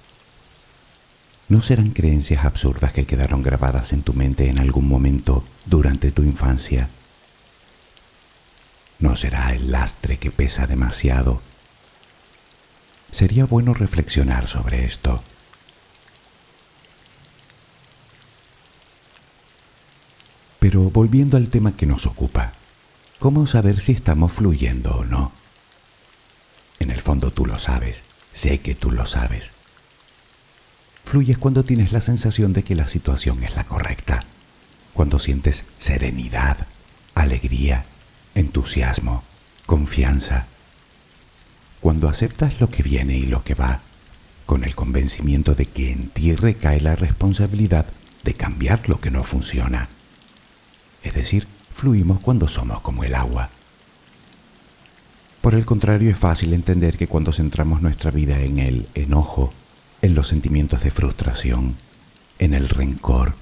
¿No 1.52 1.62
serán 1.62 1.90
creencias 1.90 2.46
absurdas 2.46 2.94
que 2.94 3.06
quedaron 3.06 3.44
grabadas 3.44 3.92
en 3.92 4.04
tu 4.04 4.14
mente 4.14 4.48
en 4.48 4.58
algún 4.58 4.88
momento 4.88 5.44
durante 5.66 6.14
tu 6.14 6.24
infancia? 6.24 6.88
¿No 9.00 9.18
será 9.18 9.54
el 9.54 9.70
lastre 9.70 10.18
que 10.18 10.32
pesa 10.32 10.66
demasiado? 10.66 11.42
Sería 13.12 13.44
bueno 13.44 13.74
reflexionar 13.74 14.48
sobre 14.48 14.86
esto. 14.86 15.22
Pero 20.58 20.84
volviendo 20.84 21.36
al 21.36 21.50
tema 21.50 21.76
que 21.76 21.86
nos 21.86 22.06
ocupa, 22.06 22.54
¿cómo 23.20 23.46
saber 23.46 23.82
si 23.82 23.92
estamos 23.92 24.32
fluyendo 24.32 24.92
o 24.96 25.04
no? 25.04 25.34
En 26.80 26.92
el 26.92 27.02
fondo 27.02 27.32
tú 27.32 27.46
lo 27.46 27.60
sabes, 27.60 28.06
sé 28.32 28.62
que 28.62 28.74
tú 28.74 28.90
lo 28.90 29.06
sabes. 29.06 29.52
Fluyes 31.06 31.38
cuando 31.38 31.64
tienes 31.64 31.92
la 31.92 32.02
sensación 32.02 32.54
de 32.54 32.64
que 32.64 32.76
la 32.76 32.88
situación 32.88 33.44
es 33.44 33.56
la 33.56 33.66
correcta, 33.66 34.24
cuando 34.94 35.20
sientes 35.20 35.66
serenidad, 35.78 36.68
alegría, 37.16 37.86
entusiasmo, 38.36 39.24
confianza, 39.66 40.48
cuando 41.82 42.08
aceptas 42.08 42.60
lo 42.60 42.70
que 42.70 42.84
viene 42.84 43.18
y 43.18 43.26
lo 43.26 43.44
que 43.44 43.56
va, 43.56 43.82
con 44.46 44.64
el 44.64 44.76
convencimiento 44.76 45.56
de 45.56 45.66
que 45.66 45.92
en 45.92 46.10
ti 46.10 46.36
recae 46.36 46.80
la 46.80 46.96
responsabilidad 46.96 47.86
de 48.24 48.34
cambiar 48.34 48.88
lo 48.88 49.02
que 49.02 49.12
no 49.12 49.24
funciona. 49.24 49.90
Es 51.04 51.14
decir, 51.14 51.48
fluimos 51.74 52.20
cuando 52.20 52.48
somos 52.48 52.82
como 52.82 53.04
el 53.04 53.16
agua. 53.16 53.50
Por 55.42 55.56
el 55.56 55.66
contrario, 55.66 56.12
es 56.12 56.18
fácil 56.18 56.54
entender 56.54 56.98
que 56.98 57.08
cuando 57.08 57.34
centramos 57.34 57.82
nuestra 57.82 58.12
vida 58.12 58.40
en 58.42 58.60
el 58.60 58.88
enojo, 58.94 59.52
en 60.02 60.16
los 60.16 60.28
sentimientos 60.28 60.84
de 60.84 60.92
frustración, 60.92 61.76
en 62.40 62.54
el 62.54 62.70
rencor, 62.70 63.36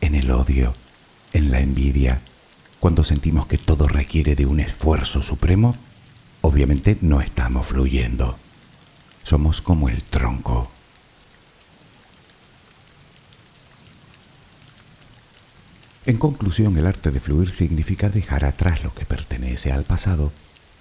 en 0.00 0.14
el 0.14 0.30
odio, 0.30 0.74
en 1.32 1.50
la 1.50 1.60
envidia, 1.60 2.20
cuando 2.80 3.04
sentimos 3.04 3.46
que 3.46 3.58
todo 3.58 3.88
requiere 3.88 4.34
de 4.34 4.46
un 4.46 4.60
esfuerzo 4.60 5.22
supremo, 5.22 5.76
obviamente 6.42 6.98
no 7.00 7.20
estamos 7.20 7.66
fluyendo. 7.66 8.36
Somos 9.22 9.62
como 9.62 9.88
el 9.88 10.02
tronco 10.02 10.70
En 16.06 16.18
conclusión, 16.18 16.76
el 16.76 16.86
arte 16.86 17.10
de 17.10 17.18
fluir 17.18 17.52
significa 17.52 18.10
dejar 18.10 18.44
atrás 18.44 18.84
lo 18.84 18.92
que 18.92 19.06
pertenece 19.06 19.72
al 19.72 19.84
pasado 19.84 20.32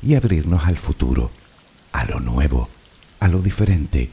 y 0.01 0.15
abrirnos 0.15 0.65
al 0.65 0.77
futuro, 0.77 1.31
a 1.93 2.03
lo 2.03 2.19
nuevo, 2.19 2.67
a 3.21 3.29
lo 3.29 3.41
diferente, 3.41 4.09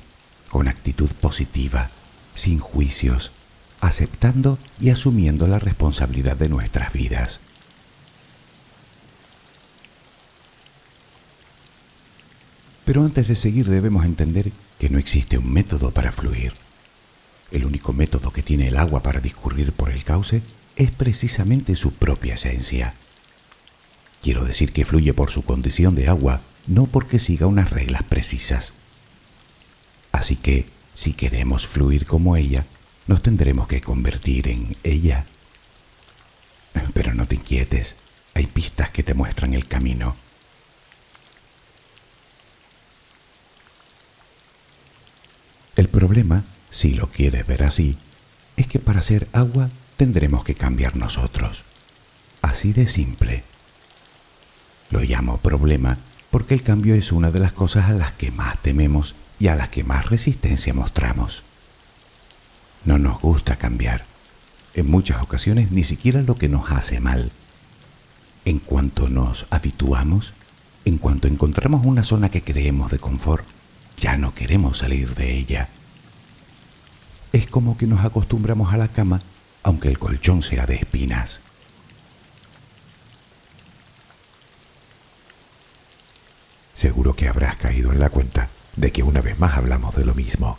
con 0.50 0.68
actitud 0.68 1.10
positiva, 1.20 1.90
sin 2.34 2.58
juicios, 2.58 3.32
aceptando 3.80 4.58
y 4.80 4.90
asumiendo 4.90 5.46
la 5.46 5.58
responsabilidad 5.58 6.36
de 6.36 6.48
nuestras 6.50 6.92
vidas. 6.92 7.40
Pero 12.84 13.04
antes 13.04 13.28
de 13.28 13.36
seguir 13.36 13.68
debemos 13.68 14.04
entender 14.04 14.50
que 14.78 14.90
no 14.90 14.98
existe 14.98 15.38
un 15.38 15.52
método 15.52 15.92
para 15.92 16.10
fluir. 16.10 16.52
El 17.52 17.64
único 17.64 17.92
método 17.92 18.32
que 18.32 18.42
tiene 18.42 18.68
el 18.68 18.76
agua 18.76 19.02
para 19.02 19.20
discurrir 19.20 19.72
por 19.72 19.90
el 19.90 20.02
cauce 20.02 20.42
es 20.74 20.90
precisamente 20.90 21.76
su 21.76 21.92
propia 21.92 22.34
esencia. 22.34 22.94
Quiero 24.22 24.44
decir 24.44 24.72
que 24.72 24.84
fluye 24.84 25.14
por 25.14 25.30
su 25.30 25.42
condición 25.42 25.94
de 25.94 26.08
agua, 26.08 26.40
no 26.66 26.86
porque 26.86 27.20
siga 27.20 27.46
unas 27.46 27.70
reglas 27.70 28.02
precisas. 28.02 28.72
Así 30.12 30.36
que, 30.36 30.66
si 30.94 31.12
queremos 31.12 31.66
fluir 31.66 32.06
como 32.06 32.36
ella, 32.36 32.66
nos 33.06 33.22
tendremos 33.22 33.66
que 33.68 33.80
convertir 33.80 34.48
en 34.48 34.76
ella. 34.82 35.26
Pero 36.94 37.14
no 37.14 37.26
te 37.26 37.36
inquietes, 37.36 37.96
hay 38.34 38.46
pistas 38.46 38.90
que 38.90 39.02
te 39.02 39.14
muestran 39.14 39.54
el 39.54 39.66
camino. 39.66 40.14
El 45.76 45.88
problema, 45.88 46.44
si 46.68 46.94
lo 46.94 47.10
quieres 47.10 47.46
ver 47.46 47.62
así, 47.62 47.96
es 48.56 48.66
que 48.66 48.78
para 48.78 49.02
ser 49.02 49.28
agua 49.32 49.70
tendremos 49.96 50.44
que 50.44 50.54
cambiar 50.54 50.96
nosotros. 50.96 51.64
Así 52.42 52.72
de 52.72 52.86
simple. 52.86 53.44
Lo 54.90 55.00
llamo 55.00 55.38
problema 55.38 55.98
porque 56.30 56.54
el 56.54 56.62
cambio 56.62 56.94
es 56.94 57.12
una 57.12 57.30
de 57.30 57.38
las 57.38 57.52
cosas 57.52 57.88
a 57.88 57.92
las 57.92 58.12
que 58.12 58.30
más 58.30 58.60
tememos 58.60 59.14
y 59.40 59.48
a 59.48 59.56
las 59.56 59.70
que 59.70 59.82
más 59.82 60.08
resistencia 60.10 60.74
mostramos. 60.74 61.42
No 62.84 62.98
nos 62.98 63.20
gusta 63.20 63.56
cambiar. 63.56 64.04
En 64.74 64.88
muchas 64.88 65.22
ocasiones 65.22 65.72
ni 65.72 65.82
siquiera 65.82 66.22
lo 66.22 66.36
que 66.36 66.48
nos 66.48 66.70
hace 66.70 67.00
mal. 67.00 67.32
En 68.44 68.58
cuanto 68.58 69.08
nos 69.08 69.46
habituamos, 69.50 70.34
en 70.84 70.98
cuanto 70.98 71.26
encontramos 71.26 71.84
una 71.84 72.04
zona 72.04 72.28
que 72.28 72.42
creemos 72.42 72.90
de 72.90 72.98
confort, 72.98 73.46
ya 73.96 74.16
no 74.16 74.34
queremos 74.34 74.78
salir 74.78 75.14
de 75.14 75.36
ella. 75.36 75.68
Es 77.32 77.46
como 77.46 77.76
que 77.76 77.86
nos 77.86 78.04
acostumbramos 78.04 78.72
a 78.72 78.76
la 78.76 78.88
cama 78.88 79.22
aunque 79.62 79.88
el 79.88 79.98
colchón 79.98 80.42
sea 80.42 80.66
de 80.66 80.76
espinas. 80.76 81.40
Seguro 86.74 87.14
que 87.14 87.28
habrás 87.28 87.56
caído 87.56 87.92
en 87.92 88.00
la 88.00 88.08
cuenta 88.08 88.48
de 88.80 88.92
que 88.92 89.02
una 89.02 89.20
vez 89.20 89.38
más 89.38 89.58
hablamos 89.58 89.94
de 89.94 90.06
lo 90.06 90.14
mismo, 90.14 90.58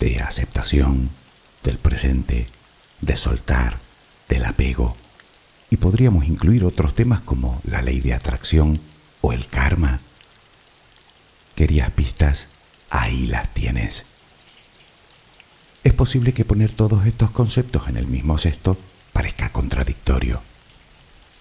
de 0.00 0.20
aceptación, 0.20 1.10
del 1.62 1.76
presente, 1.76 2.46
de 3.02 3.16
soltar, 3.16 3.78
del 4.26 4.46
apego, 4.46 4.96
y 5.68 5.76
podríamos 5.76 6.24
incluir 6.24 6.64
otros 6.64 6.94
temas 6.94 7.20
como 7.20 7.60
la 7.64 7.82
ley 7.82 8.00
de 8.00 8.14
atracción 8.14 8.80
o 9.20 9.34
el 9.34 9.48
karma. 9.48 10.00
¿Querías 11.54 11.90
pistas? 11.90 12.48
Ahí 12.88 13.26
las 13.26 13.52
tienes. 13.52 14.06
Es 15.84 15.92
posible 15.92 16.32
que 16.32 16.46
poner 16.46 16.72
todos 16.72 17.04
estos 17.04 17.30
conceptos 17.32 17.88
en 17.88 17.98
el 17.98 18.06
mismo 18.06 18.38
cesto 18.38 18.78
parezca 19.12 19.52
contradictorio. 19.52 20.40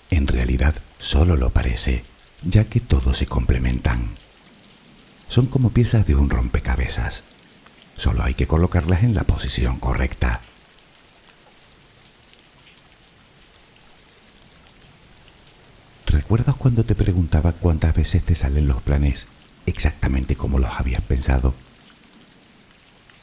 En 0.10 0.28
realidad 0.28 0.76
solo 1.00 1.38
lo 1.38 1.52
parece, 1.52 2.04
ya 2.44 2.66
que 2.66 2.82
todos 2.82 3.18
se 3.18 3.28
complementan. 3.28 4.10
Son 5.28 5.48
como 5.48 5.70
piezas 5.72 6.06
de 6.08 6.16
un 6.16 6.30
rompecabezas. 6.30 7.24
Solo 7.96 8.24
hay 8.24 8.34
que 8.34 8.48
colocarlas 8.48 9.04
en 9.04 9.16
la 9.16 9.24
posición 9.24 9.80
correcta. 9.80 10.42
¿Recuerdas 16.06 16.56
cuando 16.56 16.84
te 16.84 16.96
preguntaba 16.96 17.52
cuántas 17.54 17.94
veces 17.96 18.24
te 18.24 18.36
salen 18.36 18.68
los 18.68 18.82
planes 18.82 19.28
exactamente 19.66 20.36
como 20.36 20.60
los 20.60 20.72
habías 20.80 21.02
pensado? 21.02 21.54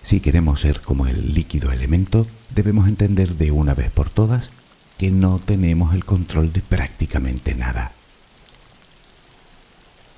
Si 0.03 0.21
queremos 0.21 0.61
ser 0.61 0.81
como 0.81 1.07
el 1.07 1.33
líquido 1.33 1.73
elemento, 1.73 2.27
debemos 2.55 2.89
entender 2.89 3.37
de 3.37 3.51
una 3.51 3.75
vez 3.75 3.91
por 3.91 4.11
todas 4.11 4.51
que 4.99 5.11
no 5.11 5.39
tenemos 5.39 5.95
el 5.95 6.05
control 6.05 6.53
de 6.53 6.61
prácticamente 6.61 7.55
nada. 7.55 7.93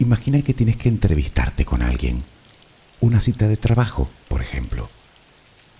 Imagina 0.05 0.43
que 0.43 0.55
tienes 0.55 0.77
que 0.77 0.89
entrevistarte 0.89 1.65
con 1.65 1.83
alguien. 1.83 2.23
Una 3.01 3.21
cita 3.21 3.49
de 3.49 3.57
trabajo, 3.57 4.11
por 4.29 4.43
ejemplo. 4.43 4.89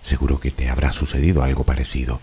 Seguro 0.01 0.39
que 0.39 0.51
te 0.51 0.69
habrá 0.69 0.93
sucedido 0.93 1.43
algo 1.43 1.63
parecido. 1.63 2.19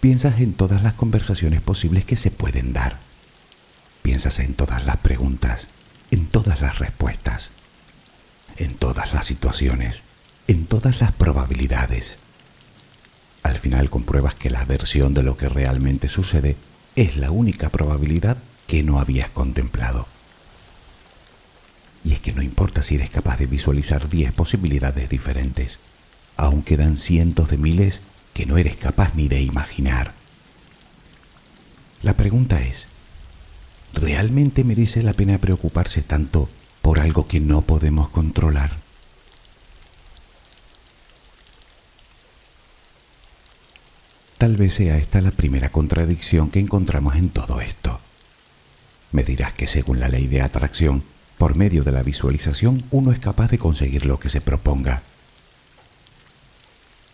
Piensas 0.00 0.40
en 0.40 0.52
todas 0.52 0.82
las 0.82 0.94
conversaciones 0.94 1.62
posibles 1.62 2.04
que 2.04 2.16
se 2.16 2.30
pueden 2.30 2.72
dar. 2.72 2.98
Piensas 4.02 4.38
en 4.38 4.54
todas 4.54 4.84
las 4.84 4.98
preguntas, 4.98 5.68
en 6.10 6.26
todas 6.26 6.60
las 6.60 6.78
respuestas, 6.78 7.50
en 8.56 8.74
todas 8.74 9.12
las 9.12 9.26
situaciones 9.26 10.02
en 10.48 10.66
todas 10.66 11.00
las 11.00 11.12
probabilidades. 11.12 12.18
Al 13.42 13.56
final 13.56 13.90
compruebas 13.90 14.34
que 14.34 14.50
la 14.50 14.64
versión 14.64 15.14
de 15.14 15.22
lo 15.22 15.36
que 15.36 15.48
realmente 15.48 16.08
sucede 16.08 16.56
es 16.96 17.16
la 17.16 17.30
única 17.30 17.70
probabilidad 17.70 18.38
que 18.66 18.82
no 18.82 18.98
habías 18.98 19.30
contemplado. 19.30 20.06
Y 22.04 22.12
es 22.12 22.20
que 22.20 22.32
no 22.32 22.42
importa 22.42 22.82
si 22.82 22.96
eres 22.96 23.10
capaz 23.10 23.38
de 23.38 23.46
visualizar 23.46 24.08
10 24.08 24.32
posibilidades 24.32 25.08
diferentes, 25.08 25.78
aún 26.36 26.62
quedan 26.62 26.96
cientos 26.96 27.48
de 27.50 27.58
miles 27.58 28.02
que 28.34 28.46
no 28.46 28.58
eres 28.58 28.76
capaz 28.76 29.14
ni 29.14 29.28
de 29.28 29.40
imaginar. 29.42 30.12
La 32.02 32.16
pregunta 32.16 32.60
es, 32.62 32.88
¿realmente 33.94 34.64
merece 34.64 35.02
la 35.02 35.12
pena 35.12 35.38
preocuparse 35.38 36.02
tanto 36.02 36.48
por 36.80 36.98
algo 36.98 37.28
que 37.28 37.38
no 37.38 37.62
podemos 37.62 38.08
controlar? 38.08 38.76
Tal 44.38 44.56
vez 44.56 44.74
sea 44.74 44.98
esta 44.98 45.20
la 45.20 45.30
primera 45.30 45.70
contradicción 45.70 46.50
que 46.50 46.58
encontramos 46.58 47.14
en 47.14 47.28
todo 47.28 47.60
esto. 47.60 48.00
Me 49.12 49.22
dirás 49.22 49.52
que 49.52 49.68
según 49.68 50.00
la 50.00 50.08
ley 50.08 50.26
de 50.26 50.42
atracción, 50.42 51.04
por 51.38 51.54
medio 51.54 51.84
de 51.84 51.92
la 51.92 52.02
visualización 52.02 52.84
uno 52.90 53.12
es 53.12 53.18
capaz 53.18 53.50
de 53.50 53.58
conseguir 53.58 54.06
lo 54.06 54.18
que 54.20 54.28
se 54.28 54.40
proponga. 54.40 55.02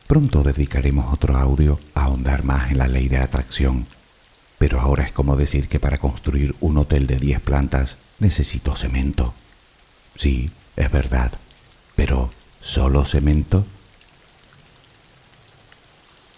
Pronto 0.07 0.43
dedicaremos 0.43 1.13
otro 1.13 1.37
audio 1.37 1.79
a 1.95 2.05
ahondar 2.05 2.45
más 2.45 2.71
en 2.71 2.79
la 2.79 2.89
ley 2.89 3.09
de 3.09 3.19
atracción, 3.19 3.87
pero 4.59 4.81
ahora 4.81 5.05
es 5.05 5.13
como 5.13 5.37
decir 5.37 5.69
que 5.69 5.81
para 5.81 5.99
construir 5.99 6.57
un 6.61 6.79
hotel 6.79 7.07
de 7.07 7.19
10 7.19 7.41
plantas 7.43 7.99
necesito 8.19 8.75
cemento. 8.75 9.35
Sí, 10.17 10.51
es 10.77 10.91
verdad, 10.91 11.33
pero 11.95 12.31
¿solo 12.61 13.05
cemento? 13.05 13.67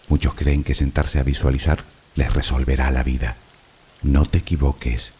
Muchos 0.08 0.34
creen 0.34 0.64
que 0.64 0.74
sentarse 0.74 1.20
a 1.20 1.22
visualizar 1.22 1.84
les 2.16 2.34
resolverá 2.34 2.90
la 2.90 3.04
vida. 3.04 3.36
No 4.02 4.26
te 4.26 4.38
equivoques. 4.38 5.12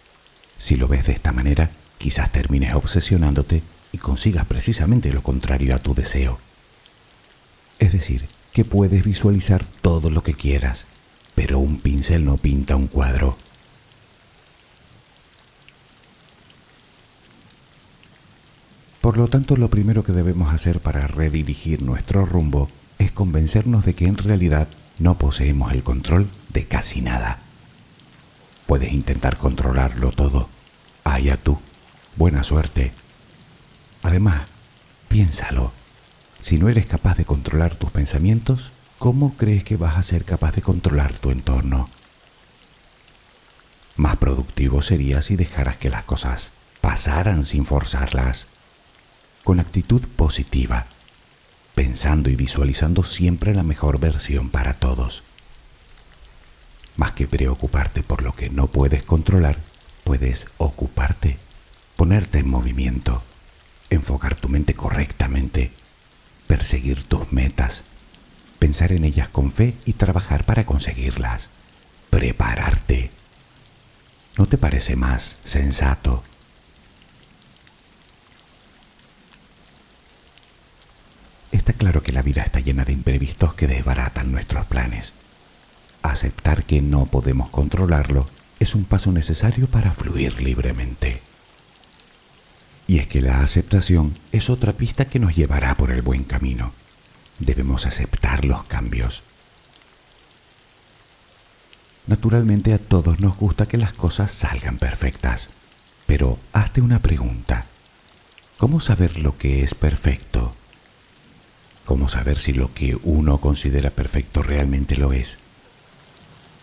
Si 0.58 0.74
lo 0.74 0.88
ves 0.88 1.06
de 1.06 1.12
esta 1.12 1.32
manera, 1.32 1.70
quizás 2.00 2.32
termines 2.32 2.74
obsesionándote 2.74 3.62
y 3.92 3.98
consigas 3.98 4.46
precisamente 4.46 5.12
lo 5.12 5.22
contrario 5.22 5.76
a 5.76 5.80
tu 5.80 5.94
deseo. 5.94 6.38
Es 7.78 7.92
decir, 7.92 8.26
que 8.54 8.64
puedes 8.64 9.04
visualizar 9.04 9.66
todo 9.82 10.08
lo 10.08 10.22
que 10.22 10.32
quieras, 10.32 10.86
pero 11.34 11.58
un 11.58 11.78
pincel 11.78 12.24
no 12.24 12.38
pinta 12.38 12.74
un 12.74 12.86
cuadro. 12.86 13.36
Por 19.02 19.18
lo 19.18 19.28
tanto, 19.28 19.56
lo 19.56 19.68
primero 19.68 20.02
que 20.02 20.12
debemos 20.12 20.54
hacer 20.54 20.80
para 20.80 21.06
redirigir 21.06 21.82
nuestro 21.82 22.24
rumbo 22.24 22.70
es 22.98 23.12
convencernos 23.12 23.84
de 23.84 23.94
que 23.94 24.06
en 24.06 24.16
realidad 24.16 24.68
no 24.98 25.18
poseemos 25.18 25.72
el 25.72 25.82
control 25.82 26.30
de 26.48 26.64
casi 26.64 27.02
nada. 27.02 27.40
Puedes 28.66 28.90
intentar 28.92 29.36
controlarlo 29.36 30.12
todo. 30.12 30.48
Allá 31.04 31.36
tú. 31.36 31.58
Buena 32.16 32.42
suerte. 32.42 32.92
Además, 34.02 34.42
piénsalo. 35.08 35.72
Si 36.40 36.58
no 36.58 36.68
eres 36.68 36.86
capaz 36.86 37.16
de 37.16 37.24
controlar 37.24 37.74
tus 37.76 37.90
pensamientos, 37.90 38.72
¿cómo 38.98 39.36
crees 39.36 39.64
que 39.64 39.76
vas 39.76 39.96
a 39.96 40.02
ser 40.02 40.24
capaz 40.24 40.52
de 40.52 40.62
controlar 40.62 41.12
tu 41.14 41.30
entorno? 41.30 41.88
Más 43.96 44.16
productivo 44.16 44.82
sería 44.82 45.20
si 45.22 45.36
dejaras 45.36 45.76
que 45.76 45.90
las 45.90 46.04
cosas 46.04 46.52
pasaran 46.80 47.44
sin 47.44 47.66
forzarlas, 47.66 48.46
con 49.44 49.60
actitud 49.60 50.02
positiva 50.16 50.86
pensando 51.80 52.28
y 52.28 52.36
visualizando 52.36 53.04
siempre 53.04 53.54
la 53.54 53.62
mejor 53.62 53.98
versión 53.98 54.50
para 54.50 54.74
todos. 54.74 55.22
Más 56.96 57.12
que 57.12 57.26
preocuparte 57.26 58.02
por 58.02 58.22
lo 58.22 58.34
que 58.34 58.50
no 58.50 58.66
puedes 58.66 59.02
controlar, 59.02 59.56
puedes 60.04 60.48
ocuparte, 60.58 61.38
ponerte 62.00 62.38
en 62.38 62.48
movimiento, 62.48 63.22
enfocar 63.90 64.34
tu 64.34 64.48
mente 64.48 64.72
correctamente, 64.72 65.70
perseguir 66.46 67.02
tus 67.02 67.30
metas, 67.30 67.82
pensar 68.58 68.92
en 68.92 69.04
ellas 69.04 69.28
con 69.28 69.52
fe 69.52 69.76
y 69.84 69.92
trabajar 69.92 70.46
para 70.46 70.64
conseguirlas, 70.64 71.50
prepararte. 72.08 73.10
¿No 74.38 74.46
te 74.46 74.56
parece 74.56 74.96
más 74.96 75.36
sensato 75.44 76.24
Está 81.52 81.74
claro 81.74 82.02
que 82.02 82.12
la 82.12 82.22
vida 82.22 82.40
está 82.40 82.60
llena 82.60 82.86
de 82.86 82.94
imprevistos 82.94 83.52
que 83.52 83.66
desbaratan 83.66 84.32
nuestros 84.32 84.64
planes. 84.64 85.12
Aceptar 86.00 86.64
que 86.64 86.80
no 86.80 87.04
podemos 87.04 87.50
controlarlo 87.50 88.26
es 88.58 88.74
un 88.74 88.86
paso 88.86 89.12
necesario 89.12 89.66
para 89.66 89.92
fluir 89.92 90.40
libremente. 90.40 91.28
Y 92.90 92.98
es 92.98 93.06
que 93.06 93.20
la 93.20 93.40
aceptación 93.40 94.18
es 94.32 94.50
otra 94.50 94.72
pista 94.72 95.04
que 95.04 95.20
nos 95.20 95.36
llevará 95.36 95.76
por 95.76 95.92
el 95.92 96.02
buen 96.02 96.24
camino. 96.24 96.72
Debemos 97.38 97.86
aceptar 97.86 98.44
los 98.44 98.64
cambios. 98.64 99.22
Naturalmente 102.08 102.74
a 102.74 102.80
todos 102.80 103.20
nos 103.20 103.36
gusta 103.36 103.66
que 103.66 103.76
las 103.76 103.92
cosas 103.92 104.32
salgan 104.32 104.78
perfectas, 104.78 105.50
pero 106.06 106.40
hazte 106.52 106.80
una 106.80 106.98
pregunta. 106.98 107.66
¿Cómo 108.58 108.80
saber 108.80 109.20
lo 109.20 109.38
que 109.38 109.62
es 109.62 109.76
perfecto? 109.76 110.52
¿Cómo 111.84 112.08
saber 112.08 112.38
si 112.38 112.52
lo 112.52 112.74
que 112.74 112.98
uno 113.04 113.38
considera 113.40 113.90
perfecto 113.90 114.42
realmente 114.42 114.96
lo 114.96 115.12
es? 115.12 115.38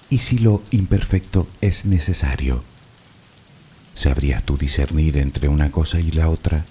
¿Y 0.09 0.17
si 0.17 0.39
lo 0.39 0.61
imperfecto 0.71 1.47
es 1.61 1.85
necesario? 1.85 2.65
¿Sabrías 3.97 4.43
tú 4.43 4.60
discernir 4.60 5.17
entre 5.17 5.49
una 5.49 5.71
cosa 5.71 5.99
y 5.99 6.12
la 6.12 6.29
otra? 6.29 6.65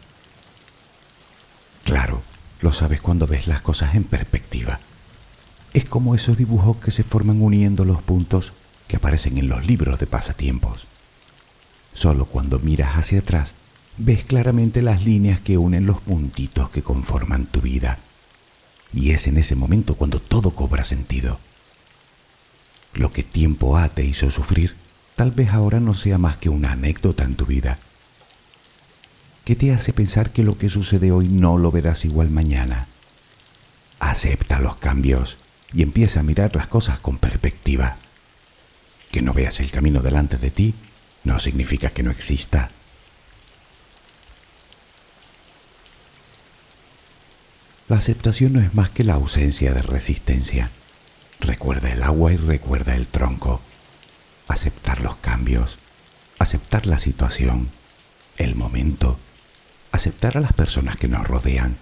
Claro, 1.83 2.23
lo 2.61 2.73
sabes 2.73 3.01
cuando 3.01 3.27
ves 3.27 3.49
las 3.49 3.62
cosas 3.62 3.97
en 3.97 4.05
perspectiva. 4.05 4.79
Es 5.75 5.87
como 5.87 6.15
esos 6.15 6.37
dibujos 6.37 6.77
que 6.77 6.93
se 6.93 7.03
forman 7.03 7.43
uniendo 7.43 7.85
los 7.85 8.01
puntos 8.01 8.53
que 8.87 8.95
aparecen 8.95 9.39
en 9.39 9.49
los 9.49 9.67
libros 9.67 9.99
de 9.99 10.07
pasatiempos. 10.07 10.87
Solo 11.95 12.27
cuando 12.27 12.61
miras 12.61 12.95
hacia 12.95 13.19
atrás 13.19 13.57
ves 13.97 14.23
claramente 14.23 14.81
las 14.81 15.05
líneas 15.05 15.41
que 15.41 15.59
unen 15.59 15.85
los 15.85 16.01
puntitos 16.01 16.71
que 16.71 16.83
conforman 16.83 17.47
tu 17.47 17.61
vida 17.61 17.99
y 18.95 19.11
es 19.11 19.27
en 19.27 19.37
ese 19.37 19.57
momento 19.57 19.97
cuando 19.97 20.21
todo 20.21 20.53
cobra 20.53 20.85
sentido. 20.85 21.41
Lo 22.95 23.12
que 23.12 23.25
tiempo 23.25 23.79
A 23.79 23.89
te 23.89 24.05
hizo 24.05 24.31
sufrir, 24.31 24.77
tal 25.17 25.31
vez 25.31 25.51
ahora 25.51 25.81
no 25.81 25.95
sea 25.95 26.19
más 26.19 26.37
que 26.37 26.51
una 26.51 26.73
anécdota 26.73 27.25
en 27.25 27.35
tu 27.35 27.47
vida. 27.47 27.79
¿Qué 29.45 29.57
te 29.57 29.73
hace 29.73 29.93
pensar 29.93 30.31
que 30.31 30.43
lo 30.43 30.59
que 30.59 30.71
sucede 30.71 31.11
hoy 31.11 31.29
no 31.29 31.57
lo 31.57 31.73
verás 31.73 32.05
igual 32.05 32.31
mañana? 32.31 32.87
Acepta 33.99 34.61
los 34.61 34.77
cambios 34.77 35.39
y 35.73 35.83
empieza 35.83 36.21
a 36.21 36.23
mirar 36.23 36.55
las 36.55 36.67
cosas 36.67 36.99
con 36.99 37.19
perspectiva. 37.19 37.97
Que 39.11 39.23
no 39.23 39.33
veas 39.33 39.61
el 39.61 39.71
camino 39.71 40.03
delante 40.03 40.37
de 40.37 40.51
ti 40.51 40.75
no 41.25 41.39
significa 41.39 41.91
que 41.91 42.03
no 42.03 42.11
exista. 42.11 42.71
La 47.89 47.97
aceptación 47.97 48.53
no 48.53 48.61
es 48.61 48.75
más 48.75 48.91
que 48.91 49.05
la 49.05 49.15
ausencia 49.15 49.73
de 49.73 49.81
resistencia. 49.81 50.71
Recuerda 51.41 51.91
el 51.91 52.03
agua 52.03 52.33
y 52.33 52.37
recuerda 52.37 52.97
el 52.97 53.07
tronco. 53.07 53.61
Aceptar 54.49 55.01
los 55.01 55.17
cambios, 55.17 55.79
aceptar 56.39 56.87
la 56.87 56.99
situación, 56.99 57.71
el 58.37 58.55
momento, 58.55 59.19
aceptar 59.93 60.37
a 60.37 60.41
las 60.41 60.53
personas 60.53 60.97
que 60.97 61.09
nos 61.09 61.27
rodean, 61.27 61.77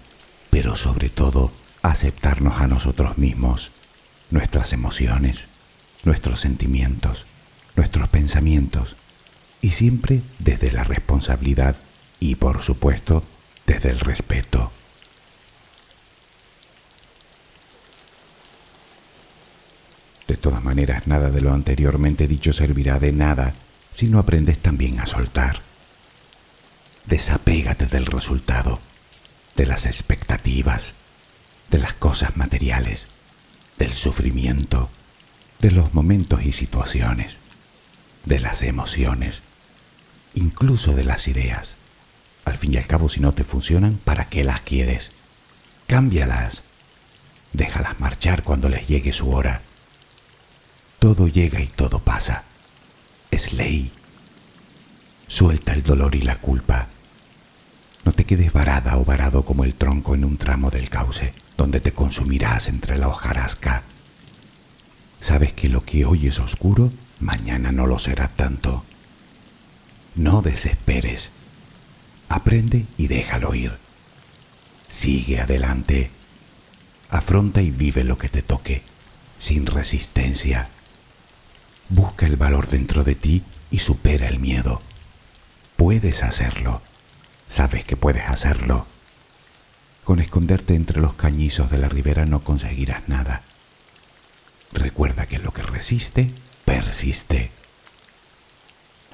pero 0.51 0.77
sobre 0.77 1.09
todo 1.09 1.53
aceptarnos 1.83 2.61
a 2.61 2.67
nosotros 2.67 3.19
mismos, 3.19 3.71
nuestras 4.31 4.73
emociones, 4.73 5.49
nuestros 6.05 6.41
sentimientos, 6.41 7.27
nuestros 7.77 8.09
pensamientos, 8.09 8.97
y 9.61 9.71
siempre 9.71 10.23
desde 10.39 10.73
la 10.73 10.85
responsabilidad 10.85 11.77
y 12.21 12.37
por 12.37 12.63
supuesto 12.63 13.23
desde 13.67 13.91
el 13.91 14.01
respeto. 14.01 14.71
De 20.27 20.37
todas 20.37 20.63
maneras, 20.63 21.07
nada 21.07 21.31
de 21.31 21.41
lo 21.41 21.53
anteriormente 21.53 22.27
dicho 22.27 22.53
servirá 22.53 22.99
de 22.99 23.13
nada 23.13 23.55
si 23.93 24.07
no 24.07 24.19
aprendes 24.19 24.59
también 24.59 24.99
a 24.99 25.07
soltar. 25.07 25.61
Desapégate 27.07 27.87
del 27.87 28.07
resultado, 28.07 28.81
de 29.55 29.67
las 29.67 29.85
expectativas, 29.85 30.95
de 31.71 31.79
las 31.79 31.93
cosas 31.93 32.37
materiales, 32.37 33.09
del 33.79 33.93
sufrimiento, 33.93 34.89
de 35.61 35.71
los 35.71 35.93
momentos 35.93 36.43
y 36.45 36.53
situaciones, 36.53 37.39
de 38.25 38.41
las 38.41 38.63
emociones, 38.63 39.43
incluso 40.35 40.95
de 40.95 41.05
las 41.05 41.29
ideas. 41.29 41.77
Al 42.47 42.57
fin 42.57 42.73
y 42.73 42.79
al 42.79 42.87
cabo, 42.87 43.11
si 43.11 43.21
no 43.21 43.33
te 43.33 43.45
funcionan, 43.45 43.99
¿para 44.03 44.25
qué 44.25 44.43
las 44.43 44.63
quieres? 44.63 45.13
Cámbialas. 45.87 46.65
Déjalas 47.53 48.01
marchar 48.01 48.43
cuando 48.43 48.69
les 48.69 48.89
llegue 48.89 49.13
su 49.13 49.31
hora 49.31 49.61
todo 51.05 51.29
llega 51.29 51.61
y 51.61 51.67
todo 51.67 51.99
pasa. 51.99 52.45
Es 53.31 53.53
ley. 53.53 53.93
Suelta 55.27 55.75
el 55.75 55.83
dolor 55.83 56.15
y 56.15 56.23
la 56.23 56.37
culpa. 56.37 56.87
No 58.07 58.13
te 58.13 58.25
quedes 58.25 58.55
varada 58.55 58.97
o 58.97 59.05
varado 59.05 59.45
como 59.45 59.65
el 59.65 59.75
tronco 59.75 60.15
en 60.15 60.25
un 60.25 60.39
tramo 60.39 60.71
del 60.71 60.89
cauce, 60.89 61.35
donde 61.59 61.81
te 61.81 61.93
consumirás 61.93 62.71
entre 62.71 62.97
la 62.97 63.09
hojarasca. 63.09 63.83
Sabes 65.21 65.53
que 65.53 65.69
lo 65.69 65.85
que 65.85 66.07
hoy 66.07 66.27
es 66.27 66.39
oscuro, 66.39 66.91
mañana 67.21 67.71
no 67.71 67.87
lo 67.87 67.99
será 67.99 68.29
tanto. 68.29 68.83
No 70.15 70.41
desesperes. 70.41 71.33
Aprende 72.31 72.87
y 72.97 73.09
déjalo 73.09 73.55
ir. 73.55 73.77
Sigue 74.89 75.39
adelante. 75.39 76.09
Afronta 77.11 77.61
y 77.61 77.71
vive 77.71 78.05
lo 78.05 78.17
que 78.17 78.31
te 78.31 78.41
toque, 78.41 78.81
sin 79.39 79.67
resistencia. 79.67 80.71
Busca 81.95 82.27
el 82.27 82.37
valor 82.37 82.67
dentro 82.67 83.05
de 83.05 83.15
ti 83.15 83.45
y 83.71 83.79
supera 83.79 84.27
el 84.27 84.41
miedo. 84.41 84.83
Puedes 85.77 86.25
hacerlo. 86.25 86.83
Sabes 87.49 87.85
que 87.85 87.97
puedes 87.97 88.29
hacerlo. 88.29 88.85
Con 90.03 90.19
esconderte 90.19 90.75
entre 90.75 91.01
los 91.01 91.15
cañizos 91.15 91.71
de 91.71 91.79
la 91.79 91.89
ribera 91.89 92.27
no 92.27 92.43
conseguirás 92.43 93.09
nada. 93.09 93.43
Recuerda 94.73 95.27
que 95.27 95.39
lo 95.39 95.53
que 95.53 95.63
resiste, 95.63 96.33
persiste. 96.65 97.53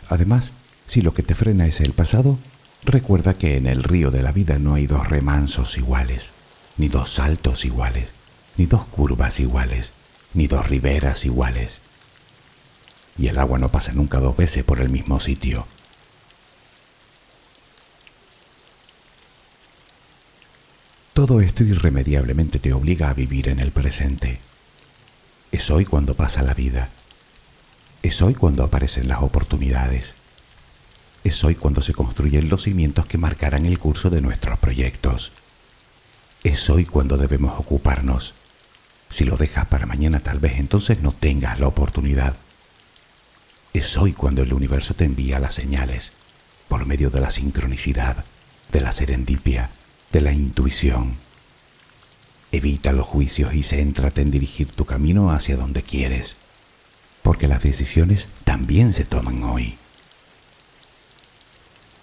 Además, 0.09 0.53
si 0.87 1.03
lo 1.03 1.13
que 1.13 1.23
te 1.23 1.35
frena 1.35 1.67
es 1.67 1.83
el 1.83 1.93
pasado, 1.93 2.39
recuerda 2.83 3.35
que 3.35 3.59
en 3.59 3.67
el 3.67 3.83
río 3.83 4.11
de 4.11 4.23
la 4.23 4.33
vida 4.33 4.59
no 4.59 4.73
hay 4.73 4.87
dos 4.87 5.07
remansos 5.07 5.77
iguales, 5.77 6.33
ni 6.79 6.89
dos 6.89 7.13
saltos 7.13 7.67
iguales, 7.67 8.15
ni 8.57 8.65
dos 8.65 8.87
curvas 8.87 9.39
iguales, 9.39 9.93
ni 10.33 10.47
dos 10.47 10.67
riberas 10.67 11.27
iguales 11.27 11.83
y 13.19 13.29
el 13.29 13.39
agua 13.39 13.59
no 13.59 13.71
pasa 13.71 13.93
nunca 13.93 14.19
dos 14.21 14.37
veces 14.37 14.65
por 14.65 14.81
el 14.81 14.89
mismo 14.89 15.21
sitio. 15.21 15.67
Todo 21.13 21.41
esto 21.41 21.65
irremediablemente 21.65 22.59
te 22.59 22.73
obliga 22.73 23.11
a 23.11 23.15
vivir 23.15 23.49
en 23.49 23.59
el 23.59 23.73
presente. 23.73 24.41
Es 25.53 25.71
hoy 25.71 25.85
cuando 25.85 26.15
pasa 26.15 26.43
la 26.43 26.55
vida. 26.55 26.89
Es 28.03 28.23
hoy 28.23 28.35
cuando 28.35 28.65
aparecen 28.65 29.09
las 29.09 29.21
oportunidades. 29.21 30.15
Es 31.23 31.45
hoy 31.45 31.57
cuando 31.57 31.83
se 31.83 31.93
construyen 31.93 32.49
los 32.49 32.63
cimientos 32.63 33.05
que 33.05 33.19
marcarán 33.19 33.67
el 33.67 33.79
curso 33.79 34.09
de 34.09 34.23
nuestros 34.23 34.59
proyectos. 34.59 35.33
Es 36.43 36.71
hoy 36.71 36.87
cuando 36.87 37.19
debemos 37.19 37.59
ocuparnos. 37.59 38.33
Si 39.11 39.25
lo 39.25 39.37
dejas 39.37 39.67
para 39.67 39.85
mañana 39.85 40.21
tal 40.21 40.39
vez 40.39 40.59
entonces 40.59 41.03
no 41.03 41.13
tengas 41.13 41.61
la 41.61 41.67
oportunidad. 41.67 42.37
Es 43.73 43.97
hoy 43.97 44.13
cuando 44.13 44.43
el 44.43 44.53
universo 44.53 44.95
te 44.95 45.05
envía 45.05 45.39
las 45.39 45.55
señales, 45.55 46.13
por 46.69 46.87
medio 46.87 47.11
de 47.11 47.21
la 47.21 47.31
sincronicidad, 47.31 48.25
de 48.73 48.81
la 48.81 48.93
serendipia, 48.93 49.71
de 50.13 50.21
la 50.21 50.33
intuición. 50.33 51.15
Evita 52.51 52.93
los 52.93 53.07
juicios 53.07 53.55
y 53.55 53.63
céntrate 53.63 54.23
en 54.23 54.33
dirigir 54.33 54.73
tu 54.73 54.87
camino 54.87 55.31
hacia 55.31 55.57
donde 55.57 55.83
quieres, 55.83 56.37
porque 57.23 57.47
las 57.47 57.63
decisiones 57.63 58.29
también 58.43 58.93
se 58.93 59.05
toman 59.05 59.45
hoy. 59.45 59.77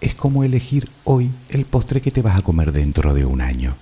Es 0.00 0.14
como 0.14 0.44
elegir 0.44 0.88
hoy 1.04 1.30
el 1.50 1.66
postre 1.66 2.00
que 2.00 2.10
te 2.10 2.22
vas 2.22 2.38
a 2.38 2.42
comer 2.42 2.72
dentro 2.72 3.12
de 3.12 3.26
un 3.26 3.42
año. 3.42 3.76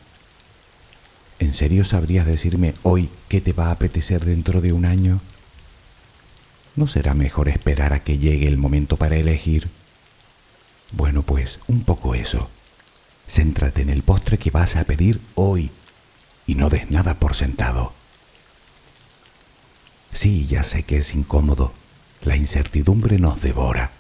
¿En 1.39 1.53
serio 1.53 1.85
sabrías 1.85 2.27
decirme 2.27 2.75
hoy 2.83 3.11
qué 3.29 3.41
te 3.41 3.53
va 3.53 3.67
a 3.67 3.73
apetecer 3.73 4.25
dentro 4.25 4.61
de 4.61 4.73
un 4.73 4.87
año? 4.87 5.21
¿No 6.77 6.87
será 6.87 7.15
mejor 7.15 7.49
esperar 7.49 7.95
a 7.95 8.05
que 8.05 8.19
llegue 8.19 8.47
el 8.47 8.59
momento 8.59 8.99
para 8.99 9.17
elegir? 9.17 9.71
Bueno, 10.93 11.23
pues 11.23 11.59
un 11.69 11.85
poco 11.85 12.15
eso. 12.15 12.51
Céntrate 13.27 13.81
en 13.81 13.89
el 13.89 14.03
postre 14.03 14.39
que 14.39 14.51
vas 14.51 14.77
a 14.77 14.85
pedir 14.85 15.21
hoy 15.35 15.71
y 16.47 16.55
no 16.55 16.69
des 16.69 16.91
nada 16.91 17.15
por 17.15 17.35
sentado. 17.35 17.95
Sí, 20.13 20.47
ya 20.47 20.63
sé 20.63 20.85
que 20.85 20.99
es 20.99 21.15
incómodo. 21.15 21.73
La 22.23 22.37
incertidumbre 22.37 23.19
nos 23.19 23.41
devora. 23.41 23.91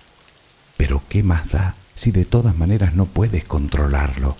Pero 0.77 1.03
¿qué 1.09 1.23
más 1.23 1.49
da 1.49 1.75
si 1.95 2.11
de 2.11 2.27
todas 2.27 2.57
maneras 2.57 2.95
no 2.95 3.07
puedes 3.07 3.45
controlarlo? 3.45 4.37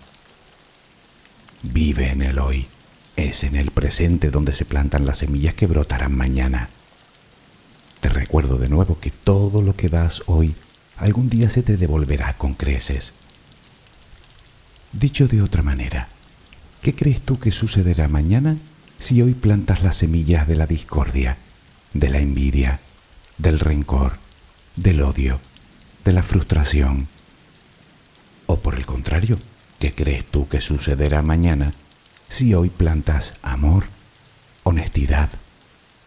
Vive 1.63 2.11
en 2.11 2.23
el 2.23 2.39
hoy. 2.39 2.69
Es 3.17 3.45
en 3.45 3.57
el 3.57 3.71
presente 3.71 4.31
donde 4.31 4.53
se 4.53 4.67
plantan 4.67 5.07
las 5.07 5.19
semillas 5.19 5.55
que 5.55 5.67
brotarán 5.67 6.15
mañana. 6.15 6.69
Te 8.01 8.09
recuerdo 8.09 8.59
de 8.59 8.69
nuevo 8.69 8.99
que 9.01 9.11
todo 9.11 9.63
lo 9.63 9.75
que 9.75 9.89
das 9.89 10.23
hoy 10.27 10.55
algún 10.97 11.29
día 11.29 11.51
se 11.51 11.63
te 11.63 11.77
devolverá 11.77 12.37
con 12.37 12.55
creces. 12.55 13.13
Dicho 14.93 15.29
de 15.29 15.43
otra 15.43 15.63
manera, 15.63 16.09
¿qué 16.83 16.95
crees 16.95 17.21
tú 17.21 17.39
que 17.39 17.53
sucederá 17.53 18.09
mañana 18.09 18.57
si 18.99 19.21
hoy 19.21 19.35
plantas 19.35 19.83
las 19.83 19.97
semillas 19.97 20.49
de 20.49 20.57
la 20.57 20.67
discordia, 20.67 21.37
de 21.93 22.09
la 22.09 22.19
envidia, 22.19 22.81
del 23.39 23.61
rencor, 23.61 24.19
del 24.77 25.03
odio, 25.03 25.41
de 26.05 26.13
la 26.13 26.23
frustración? 26.23 27.09
O 28.47 28.59
por 28.61 28.77
el 28.77 28.87
contrario, 28.87 29.39
¿qué 29.79 29.95
crees 29.95 30.25
tú 30.25 30.49
que 30.49 30.61
sucederá 30.61 31.21
mañana 31.21 31.75
si 32.29 32.55
hoy 32.55 32.71
plantas 32.71 33.35
amor, 33.43 33.85
honestidad, 34.63 35.29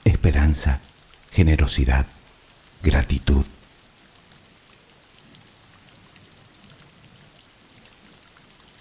esperanza, 0.04 0.82
generosidad, 1.32 2.06
gratitud. 2.82 3.46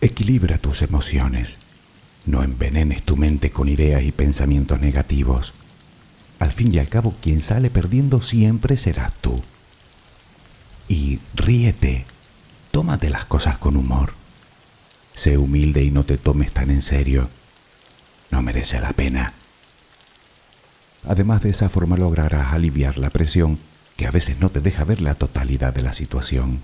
Equilibra 0.00 0.58
tus 0.58 0.82
emociones. 0.82 1.58
No 2.24 2.42
envenenes 2.42 3.02
tu 3.02 3.16
mente 3.16 3.50
con 3.50 3.68
ideas 3.68 4.02
y 4.02 4.12
pensamientos 4.12 4.80
negativos. 4.80 5.54
Al 6.38 6.52
fin 6.52 6.72
y 6.72 6.78
al 6.78 6.88
cabo, 6.88 7.16
quien 7.20 7.40
sale 7.40 7.70
perdiendo 7.70 8.22
siempre 8.22 8.76
serás 8.76 9.12
tú. 9.20 9.42
Y 10.88 11.18
ríete. 11.34 12.04
Tómate 12.70 13.10
las 13.10 13.24
cosas 13.24 13.58
con 13.58 13.76
humor. 13.76 14.14
Sé 15.14 15.36
humilde 15.36 15.82
y 15.82 15.90
no 15.90 16.04
te 16.04 16.16
tomes 16.16 16.52
tan 16.52 16.70
en 16.70 16.82
serio. 16.82 17.28
no 18.30 18.42
merece 18.42 18.80
la 18.80 18.92
pena. 18.92 19.32
Además 21.06 21.42
de 21.42 21.50
esa 21.50 21.68
forma 21.68 21.96
lograrás 21.96 22.52
aliviar 22.52 22.98
la 22.98 23.10
presión 23.10 23.58
que 23.96 24.06
a 24.06 24.10
veces 24.10 24.38
no 24.38 24.50
te 24.50 24.60
deja 24.60 24.84
ver 24.84 25.00
la 25.00 25.14
totalidad 25.14 25.74
de 25.74 25.82
la 25.82 25.92
situación. 25.92 26.60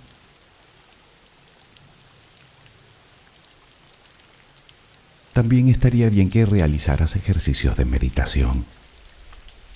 También 5.33 5.69
estaría 5.69 6.09
bien 6.11 6.31
que 6.31 6.47
realizaras 6.47 7.17
ejercicios 7.17 7.77
de 7.77 7.85
meditación. 7.85 8.67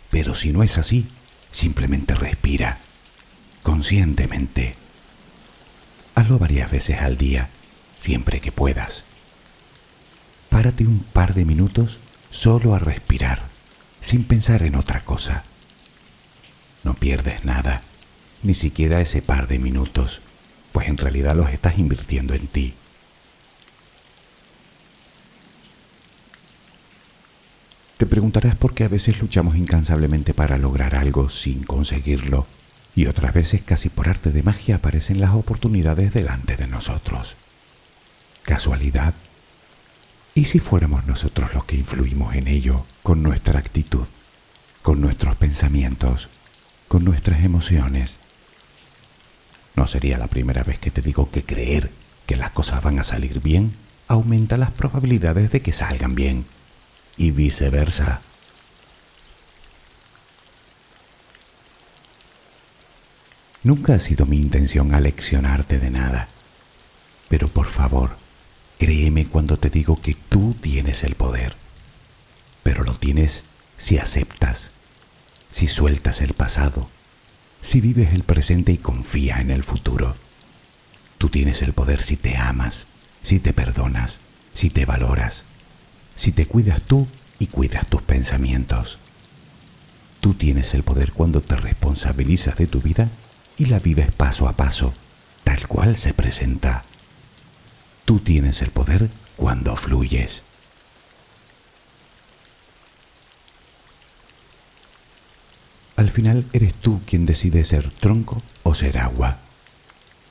Pero 0.08 0.36
si 0.36 0.52
no 0.52 0.62
es 0.62 0.78
así, 0.78 1.08
simplemente 1.50 2.14
respira, 2.14 2.78
conscientemente. 3.64 4.76
Hazlo 6.14 6.38
varias 6.38 6.70
veces 6.70 7.00
al 7.00 7.18
día, 7.18 7.50
siempre 7.98 8.40
que 8.40 8.52
puedas. 8.52 9.04
Párate 10.48 10.86
un 10.86 11.00
par 11.00 11.34
de 11.34 11.44
minutos 11.44 11.98
solo 12.30 12.76
a 12.76 12.78
respirar, 12.78 13.42
sin 14.00 14.24
pensar 14.24 14.62
en 14.62 14.76
otra 14.76 15.04
cosa. 15.04 15.44
No 16.84 16.94
pierdes 16.94 17.44
nada, 17.44 17.82
ni 18.42 18.54
siquiera 18.54 19.00
ese 19.00 19.22
par 19.22 19.48
de 19.48 19.58
minutos, 19.58 20.20
pues 20.72 20.88
en 20.88 20.96
realidad 20.96 21.36
los 21.36 21.50
estás 21.50 21.78
invirtiendo 21.78 22.34
en 22.34 22.46
ti. 22.46 22.74
Te 27.96 28.06
preguntarás 28.06 28.54
por 28.54 28.74
qué 28.74 28.84
a 28.84 28.88
veces 28.88 29.20
luchamos 29.20 29.56
incansablemente 29.56 30.32
para 30.32 30.56
lograr 30.56 30.94
algo 30.94 31.28
sin 31.30 31.64
conseguirlo 31.64 32.46
y 32.94 33.06
otras 33.06 33.34
veces 33.34 33.62
casi 33.62 33.88
por 33.88 34.08
arte 34.08 34.30
de 34.30 34.44
magia 34.44 34.76
aparecen 34.76 35.20
las 35.20 35.34
oportunidades 35.34 36.14
delante 36.14 36.56
de 36.56 36.68
nosotros. 36.68 37.36
¿Casualidad? 38.44 39.14
¿Y 40.38 40.44
si 40.44 40.60
fuéramos 40.60 41.04
nosotros 41.04 41.52
los 41.52 41.64
que 41.64 41.74
influimos 41.74 42.36
en 42.36 42.46
ello 42.46 42.86
con 43.02 43.24
nuestra 43.24 43.58
actitud, 43.58 44.06
con 44.82 45.00
nuestros 45.00 45.34
pensamientos, 45.34 46.28
con 46.86 47.04
nuestras 47.04 47.42
emociones? 47.42 48.20
No 49.74 49.88
sería 49.88 50.16
la 50.16 50.28
primera 50.28 50.62
vez 50.62 50.78
que 50.78 50.92
te 50.92 51.02
digo 51.02 51.28
que 51.32 51.42
creer 51.42 51.90
que 52.24 52.36
las 52.36 52.52
cosas 52.52 52.84
van 52.84 53.00
a 53.00 53.02
salir 53.02 53.40
bien 53.40 53.74
aumenta 54.06 54.56
las 54.56 54.70
probabilidades 54.70 55.50
de 55.50 55.60
que 55.60 55.72
salgan 55.72 56.14
bien 56.14 56.46
y 57.16 57.32
viceversa. 57.32 58.20
Nunca 63.64 63.94
ha 63.94 63.98
sido 63.98 64.24
mi 64.24 64.36
intención 64.36 64.94
aleccionarte 64.94 65.80
de 65.80 65.90
nada, 65.90 66.28
pero 67.28 67.48
por 67.48 67.66
favor, 67.66 68.27
créeme 68.78 69.26
cuando 69.26 69.58
te 69.58 69.70
digo 69.70 70.00
que 70.00 70.14
tú 70.14 70.54
tienes 70.60 71.04
el 71.04 71.14
poder, 71.14 71.56
pero 72.62 72.84
lo 72.84 72.94
tienes 72.94 73.44
si 73.76 73.98
aceptas, 73.98 74.70
si 75.50 75.66
sueltas 75.66 76.20
el 76.20 76.34
pasado, 76.34 76.88
si 77.60 77.80
vives 77.80 78.12
el 78.12 78.22
presente 78.22 78.72
y 78.72 78.78
confía 78.78 79.40
en 79.40 79.50
el 79.50 79.64
futuro. 79.64 80.16
Tú 81.18 81.28
tienes 81.28 81.62
el 81.62 81.72
poder 81.72 82.02
si 82.02 82.16
te 82.16 82.36
amas, 82.36 82.86
si 83.22 83.40
te 83.40 83.52
perdonas, 83.52 84.20
si 84.54 84.70
te 84.70 84.86
valoras, 84.86 85.44
si 86.14 86.32
te 86.32 86.46
cuidas 86.46 86.82
tú 86.82 87.08
y 87.38 87.48
cuidas 87.48 87.86
tus 87.88 88.02
pensamientos. 88.02 88.98
Tú 90.20 90.34
tienes 90.34 90.74
el 90.74 90.82
poder 90.82 91.12
cuando 91.12 91.40
te 91.40 91.56
responsabilizas 91.56 92.56
de 92.56 92.66
tu 92.66 92.80
vida 92.80 93.08
y 93.56 93.66
la 93.66 93.80
vives 93.80 94.12
paso 94.12 94.48
a 94.48 94.52
paso, 94.54 94.94
tal 95.44 95.66
cual 95.66 95.96
se 95.96 96.14
presenta. 96.14 96.84
Tú 98.08 98.20
tienes 98.20 98.62
el 98.62 98.70
poder 98.70 99.10
cuando 99.36 99.76
fluyes. 99.76 100.42
Al 105.94 106.10
final 106.10 106.46
eres 106.54 106.72
tú 106.72 107.02
quien 107.04 107.26
decide 107.26 107.64
ser 107.64 107.90
tronco 107.90 108.40
o 108.62 108.74
ser 108.74 108.96
agua. 108.96 109.36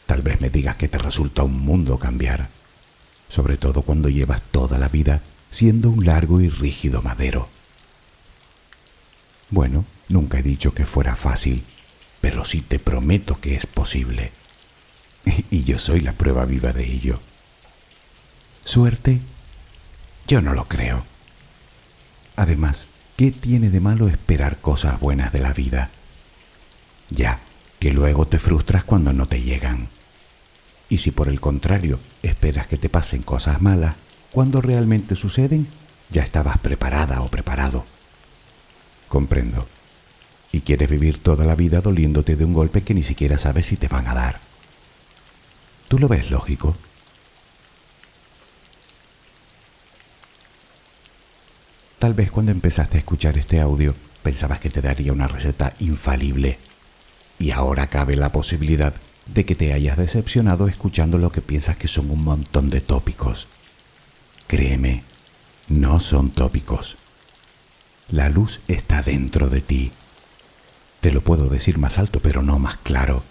Tal 0.08 0.24
vez 0.24 0.42
me 0.42 0.50
digas 0.50 0.76
que 0.78 0.88
te 0.88 0.98
resulta 0.98 1.44
un 1.44 1.60
mundo 1.60 2.00
cambiar, 2.00 2.50
sobre 3.30 3.58
todo 3.58 3.84
cuando 3.84 4.10
llevas 4.10 4.42
toda 4.50 4.80
la 4.80 4.88
vida 4.88 5.22
siendo 5.52 5.92
un 5.92 6.04
largo 6.04 6.42
y 6.42 6.50
rígido 6.50 7.04
madero. 7.04 7.48
Bueno, 9.52 9.86
nunca 10.10 10.40
he 10.40 10.42
dicho 10.42 10.74
que 10.74 10.88
fuera 10.88 11.16
fácil, 11.16 11.64
pero 12.22 12.44
sí 12.44 12.62
te 12.62 12.80
prometo 12.80 13.40
que 13.40 13.54
es 13.54 13.68
posible. 13.68 14.32
Y 15.52 15.64
yo 15.64 15.78
soy 15.78 16.02
la 16.02 16.14
prueba 16.14 16.44
viva 16.46 16.74
de 16.74 16.84
ello. 16.84 17.20
¿Suerte? 18.68 19.22
Yo 20.28 20.42
no 20.42 20.54
lo 20.54 20.68
creo. 20.68 21.06
Además, 22.36 22.88
¿qué 23.16 23.32
tiene 23.32 23.70
de 23.70 23.80
malo 23.80 24.10
esperar 24.10 24.58
cosas 24.58 25.00
buenas 25.00 25.32
de 25.32 25.40
la 25.40 25.54
vida? 25.54 25.90
Ya, 27.10 27.40
que 27.80 27.94
luego 27.94 28.28
te 28.28 28.40
frustras 28.40 28.84
cuando 28.84 29.14
no 29.14 29.26
te 29.26 29.42
llegan. 29.42 29.88
Y 30.90 30.98
si 30.98 31.12
por 31.12 31.30
el 31.30 31.40
contrario 31.40 31.98
esperas 32.24 32.68
que 32.68 32.76
te 32.76 32.90
pasen 32.90 33.24
cosas 33.24 33.62
malas, 33.62 33.96
cuando 34.34 34.60
realmente 34.60 35.16
suceden, 35.16 35.70
ya 36.10 36.24
estabas 36.24 36.58
preparada 36.58 37.22
o 37.22 37.30
preparado. 37.30 37.86
Comprendo. 39.08 39.66
Y 40.52 40.60
quieres 40.60 40.90
vivir 40.90 41.24
toda 41.24 41.46
la 41.46 41.56
vida 41.56 41.80
doliéndote 41.80 42.36
de 42.36 42.44
un 42.44 42.52
golpe 42.52 42.82
que 42.82 42.94
ni 42.94 43.04
siquiera 43.04 43.38
sabes 43.38 43.68
si 43.68 43.78
te 43.78 43.88
van 43.88 44.10
a 44.10 44.14
dar. 44.14 44.42
¿Tú 45.88 46.00
lo 46.00 46.10
ves 46.10 46.30
lógico? 46.30 46.76
Tal 52.00 52.14
vez 52.14 52.30
cuando 52.30 52.52
empezaste 52.52 52.98
a 52.98 53.00
escuchar 53.00 53.38
este 53.38 53.60
audio 53.60 53.96
pensabas 54.22 54.60
que 54.60 54.70
te 54.70 54.82
daría 54.82 55.12
una 55.12 55.28
receta 55.28 55.74
infalible. 55.80 56.60
Y 57.40 57.52
ahora 57.52 57.88
cabe 57.88 58.16
la 58.16 58.32
posibilidad 58.32 58.94
de 59.26 59.46
que 59.46 59.56
te 59.56 59.74
hayas 59.74 59.98
decepcionado 59.98 60.68
escuchando 60.68 61.18
lo 61.18 61.32
que 61.32 61.42
piensas 61.42 61.78
que 61.78 61.88
son 61.88 62.12
un 62.12 62.24
montón 62.24 62.70
de 62.70 62.82
tópicos. 62.82 63.48
Créeme, 64.46 65.04
no 65.70 66.00
son 66.00 66.32
tópicos. 66.32 66.98
La 68.10 68.30
luz 68.30 68.62
está 68.68 69.02
dentro 69.02 69.50
de 69.50 69.62
ti. 69.62 69.92
Te 71.02 71.12
lo 71.12 71.22
puedo 71.22 71.50
decir 71.50 71.78
más 71.78 71.98
alto, 71.98 72.20
pero 72.20 72.44
no 72.44 72.60
más 72.60 72.78
claro. 72.78 73.24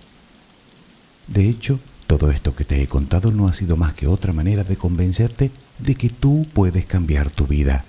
De 1.29 1.49
hecho, 1.49 1.79
todo 2.07 2.31
esto 2.31 2.55
que 2.55 2.65
te 2.65 2.83
he 2.83 2.87
contado 2.87 3.31
no 3.31 3.49
ha 3.49 3.53
sido 3.53 3.77
más 3.77 3.95
que 3.95 4.07
otra 4.07 4.33
manera 4.33 4.65
de 4.65 4.77
convencerte 4.77 5.51
de 5.79 5.95
que 5.95 6.09
tú 6.09 6.47
puedes 6.53 6.87
cambiar 6.87 7.31
tu 7.31 7.47
vida, 7.47 7.85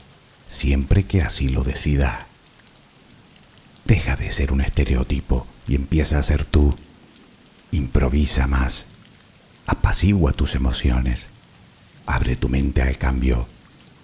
siempre 0.47 1.03
que 1.03 1.21
así 1.21 1.49
lo 1.49 1.63
decidas. 1.63 2.25
Deja 3.85 4.15
de 4.15 4.31
ser 4.31 4.51
un 4.51 4.61
estereotipo 4.61 5.47
y 5.67 5.75
empieza 5.75 6.19
a 6.19 6.23
ser 6.23 6.45
tú. 6.45 6.75
Improvisa 7.71 8.47
más. 8.47 8.85
Apacigua 9.65 10.33
tus 10.33 10.55
emociones. 10.55 11.27
Abre 12.05 12.35
tu 12.35 12.49
mente 12.49 12.81
al 12.81 12.97
cambio. 12.97 13.47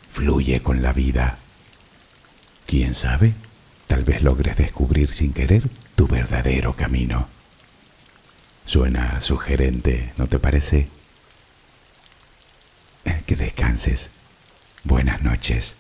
Fluye 0.07 0.61
con 0.61 0.81
la 0.81 0.93
vida. 0.93 1.37
¿Quién 2.65 2.95
sabe? 2.95 3.33
Tal 3.87 4.03
vez 4.03 4.21
logres 4.21 4.55
descubrir 4.57 5.09
sin 5.09 5.33
querer 5.33 5.69
tu 5.95 6.07
verdadero 6.07 6.75
camino. 6.75 7.27
Suena 8.65 9.19
sugerente, 9.21 10.13
¿no 10.17 10.27
te 10.27 10.39
parece? 10.39 10.87
Que 13.25 13.35
descanses. 13.35 14.11
Buenas 14.83 15.23
noches. 15.23 15.75